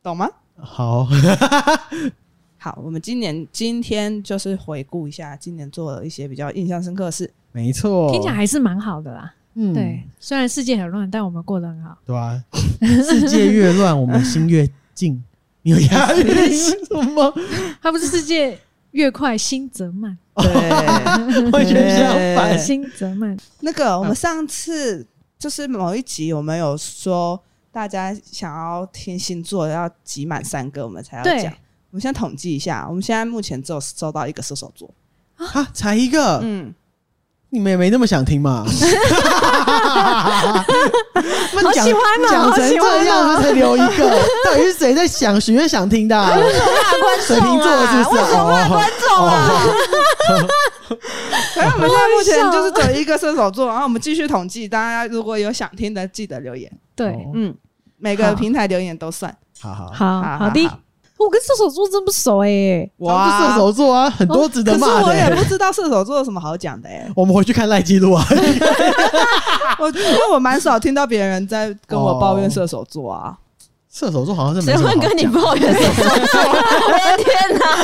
[0.04, 0.30] 懂吗？
[0.58, 1.08] 好
[2.58, 7.32] 好，我们今年今天就是回顾一下今年做了一些比较印象深刻的事。
[7.52, 9.34] 没错，听起来还是蛮好的啦。
[9.54, 11.98] 嗯，对，虽然世界很乱，但我们过得很好。
[12.06, 12.44] 对啊，
[12.82, 15.24] 世界越乱，我们心越静。
[15.62, 16.24] 你有压力
[16.56, 16.76] 什
[17.14, 17.34] 么？
[17.82, 18.58] 他不是世界
[18.92, 20.18] 越快，心则慢。
[20.36, 23.38] 对，完全相反，心则慢。
[23.60, 25.06] 那个，我们上次
[25.38, 27.42] 就是某一集，我们有说。
[27.76, 31.52] 大家想要听星座要集满三个，我们才要讲。
[31.92, 34.90] 我们先统计一下，我们现在目前只有收到一个射手座
[35.36, 36.40] 啊，才一个。
[36.42, 36.74] 嗯，
[37.50, 38.64] 你们也没那么想听嘛？
[38.66, 38.72] 好
[41.74, 42.32] 喜欢啊！
[42.32, 44.10] 讲成这样才留一个，
[44.46, 46.16] 到底是谁在想许愿想听的？
[47.28, 48.22] 水瓶座是不是？
[48.22, 49.60] 为什么观众啊？
[51.54, 56.72] 反正我们现在目前就是只有一个射手座，然后我们继续统计，大家如果有想听的，记得留言。
[56.96, 57.54] 对，哦嗯，
[57.98, 59.36] 每个平台留言都算。
[59.62, 60.70] 好好，好好好的。
[61.18, 64.94] 我跟射手座真不熟哎，哇，射手座啊，很多值得骂的。
[64.94, 67.10] 可是我也不知道射手座有什么好讲的哎。
[67.16, 68.22] 我们回去看赖记录啊。
[69.80, 73.38] 我因为我蛮少听到别人在跟我抱怨射手座啊。
[73.90, 76.42] 射手座好像是没谁会跟你抱怨射手座？
[76.52, 77.78] 我的天哪！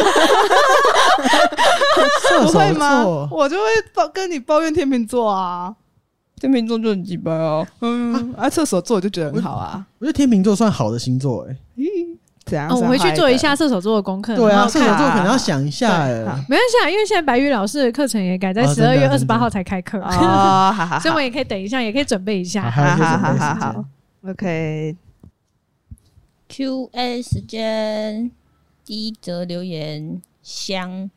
[2.28, 3.03] 射 手不会吗？
[3.03, 5.74] 座，我就会抱跟你抱怨天秤座啊。
[6.41, 7.65] 天秤座就很鸡巴哦。
[7.81, 9.85] 嗯，啊射手座我就觉得很好啊。
[9.99, 11.55] 我觉得天秤座算好的星座哎。
[12.43, 12.67] 怎样？
[12.75, 14.35] 我回去做一下射手座的功课。
[14.35, 16.09] 对啊，射手座可能要想一下哎。
[16.49, 20.09] 没关系啊，因为现在白宇老师的课程也改在十二月二十八号才开课哦，
[20.73, 22.69] 好好， 所以我们也可以等一下，也可以准备一下。
[22.69, 23.85] 还有一些准备时好好好间。
[26.49, 28.31] OK，Q&A 时间，
[28.83, 31.09] 第一则留言：香。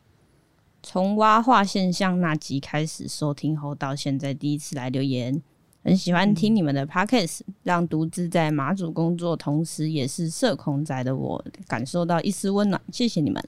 [0.85, 5.41] 从蛙化现象那集开始收听后，到现在第一次来留言，
[5.83, 12.79] 很喜欢听你们的 Podcast，让独自在马祖工作，同时也是社恐仔的我感受到一丝温暖。
[12.91, 13.43] 谢谢你们，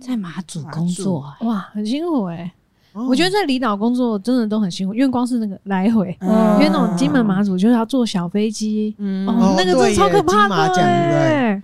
[0.00, 2.52] 在马祖工作、欸，哇，很辛苦哎、
[2.92, 11.62] 我觉得在离岛工作真的都很辛苦，因为光是那个来回，嗯因为那种金门马祖就是要坐小飞机，嗯哦，那个真的超可怕的、不欸，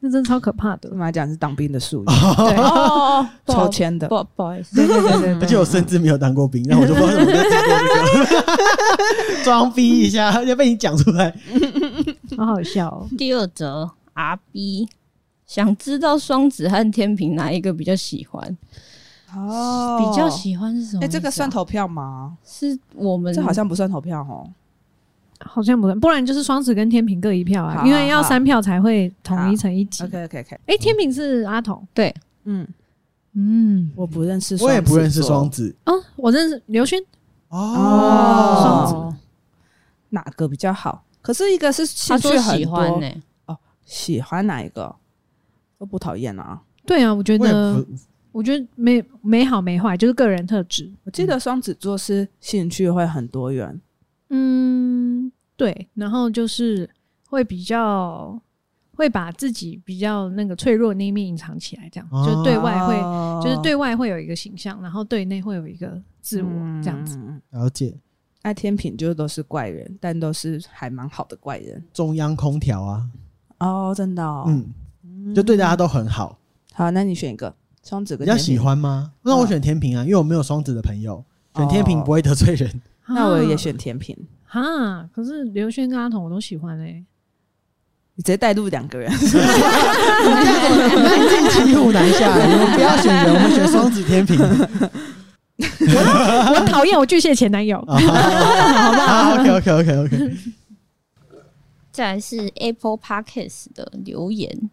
[0.00, 0.90] 那真的超可怕的。
[0.96, 4.08] 马讲是当兵的术语， 对，哦，抽签的。
[4.08, 7.68] 不不好意思，对对对对而且我甚至没有当过兵，然后我就不知道怎么就经过
[8.26, 11.34] 这个， 装逼一下要被你讲出来。
[12.36, 13.06] 好好笑哦。
[13.18, 14.88] 第二则 R B
[15.46, 18.56] 想知道双子和天平哪一个比较喜欢？
[19.34, 21.04] 哦比较喜欢是什么？
[21.04, 22.36] 哎，这个算投票吗？
[22.44, 24.48] 是我们这好像不算投票哦。
[25.40, 30.04] 好像不算，不然就是双子跟天平各一票啊，好因为要三票才会统一成一集。
[30.04, 32.14] OK OK OK，哎，天平是阿童，对。
[32.44, 32.66] 嗯，
[33.34, 35.48] 嗯，我不认识，我也不认识双。
[35.50, 35.74] 子。
[35.86, 37.00] 哦，我认识刘轩，
[37.48, 39.16] 哦，双子。
[40.10, 41.04] 哪个比较好？
[41.22, 43.02] 可是一个是他趣很喜欢多
[43.46, 44.94] 哦、喜欢哪一个？
[45.78, 46.60] 都不讨厌啊。
[46.84, 47.86] 对啊，我觉得不，
[48.32, 50.90] 我觉得没没好没坏，就是个人特质。
[51.04, 53.80] 我记得双子座是兴趣会很多元，
[54.30, 54.99] 嗯，
[55.60, 56.88] 对，然后就是
[57.28, 58.40] 会比较
[58.94, 67.18] 会把自己比较那个脆弱的那一面隐藏起来，这样、哦就对外会、哦就是对外会有一个形象，然后对内会有一个自我、嗯这样子。
[67.50, 67.94] 了解
[68.40, 73.06] 爱天平就都是怪人，但都是还蛮好的怪人中央空调啊，
[73.58, 74.46] 哦，真的哦。
[74.46, 76.38] 嗯，就对大家都很好。
[76.72, 77.54] 好，那你选一个
[77.84, 79.12] 双子比较跟天平喜，欢吗？
[79.20, 81.22] 那我选天平啊，因为我没有双子的朋友，
[81.54, 82.80] 选天平不会得罪人。
[83.06, 84.16] 那我也选天平。
[84.50, 87.04] 哈，可是刘轩跟阿童我都喜欢哎、
[88.16, 89.08] 你直接带入两个人，
[90.98, 94.36] 南进骑虎难下，你们不要选人，我们选双子天平。
[95.58, 97.78] 我讨厌我巨蟹前男友。
[97.86, 100.36] 好吧，OK OK OK OK。
[101.92, 104.70] 再来是 Apple Podcast 的留言，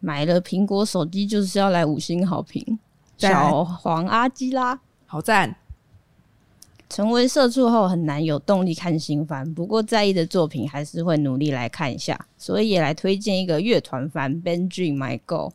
[0.00, 2.78] 买了苹果手机就是要来五星好评。
[3.18, 5.54] 小黄阿基拉好赞。
[6.92, 15.48] 成为社畜后很难有动力看新番，不过在意的作品还是会努力来看一下，所以也来推荐一个乐团番《Ben Dream My Go》。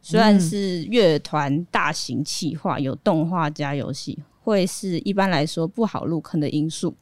[0.00, 6.94] 虽然是乐团大型企划，有动画加游戏，会是一般来说不好入坑的因素，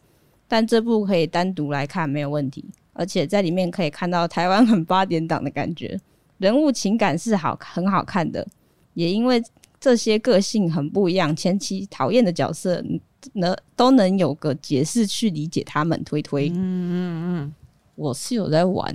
[0.48, 2.64] 但这部可以单独来看没有问题。
[2.94, 6.00] 而且在里面可以看到台湾很八点档的感觉，
[6.38, 8.46] 人物情感是好很好看的，
[8.94, 9.42] 也因为
[9.78, 12.82] 这些个性很不一样，前期讨厌的角色
[13.32, 16.02] 呢都能有个解释去理解他们。
[16.04, 16.94] 推推，嗯嗯
[17.38, 17.54] 嗯
[17.94, 18.94] 我是有在玩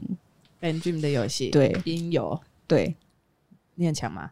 [0.59, 2.95] ，，Ben Dream 的游戏，对音游，对，
[3.75, 4.29] 你很强吗？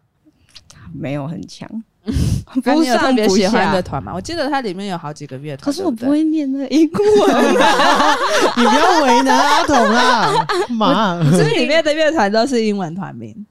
[0.93, 1.69] 没有很强，
[2.63, 3.83] 那你有特别喜欢的的。
[3.83, 4.13] 团吗？
[4.13, 7.01] 我记得它里面有好几个乐团，可是我不会念那个英文，
[8.55, 11.19] 你不要为难阿童啦， 妈！
[11.31, 13.45] 这里面的乐团都是英文团名。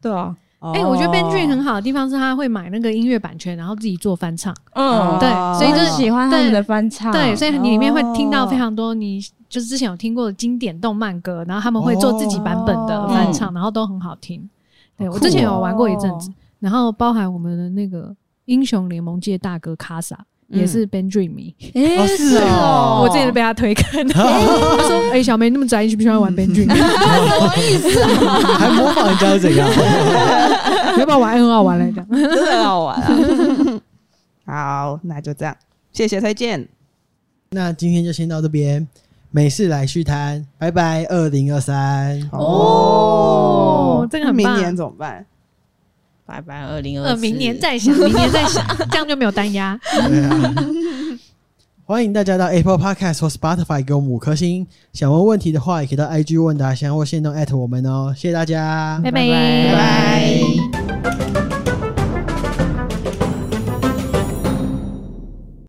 [0.00, 0.36] 对啊，
[0.72, 4.54] 哎、我觉得 Ben Jun 很好的地方是他会买那个音乐版权，然后自己做翻唱。
[4.72, 14.48] 嗯，对哦所以就是喜欢他们的翻唱，对，所以你里面会听到非常多你就是之前有听过的经典动漫歌，然后他们会做自己版本的翻唱，然后都很好听。
[14.96, 18.14] 对我之前有玩过一阵子，然后包含我们的那个
[18.46, 20.18] 英雄联盟界大哥卡萨。
[20.48, 24.06] 也是 Ben Dream 迷，哎、哦是哦我之前都被他推坑。
[24.12, 24.22] 他
[24.86, 26.68] 说： “哎、小梅那么宅，你喜不喜欢玩 Ben Dream？
[26.72, 26.76] 什
[27.40, 28.38] 么意思啊？
[28.58, 29.68] 还模仿人家是怎样？
[30.94, 31.34] 你要不要玩？
[31.38, 32.06] 很好玩来讲。
[32.10, 33.80] 真的很好玩啊！
[34.46, 35.56] 好，那就这样，
[35.92, 36.68] 谢谢再见。
[37.50, 38.86] 那今天就先到这边，
[39.30, 42.20] 美式来续摊，拜拜，二零二三。
[42.32, 45.24] 哦，这个很棒明年怎么办？
[46.26, 49.78] 拜拜，二零二呃，明年再想， 明年再想，这样就没有单压。
[50.08, 50.54] 对啊，
[51.84, 54.66] 欢迎大家到 Apple Podcast 或 Spotify 给我们五颗星。
[54.92, 58.14] 想问问题的话，也可以到 IG 问答箱或线动 at 我们哦。
[58.16, 60.83] 谢谢大家，拜拜，拜拜。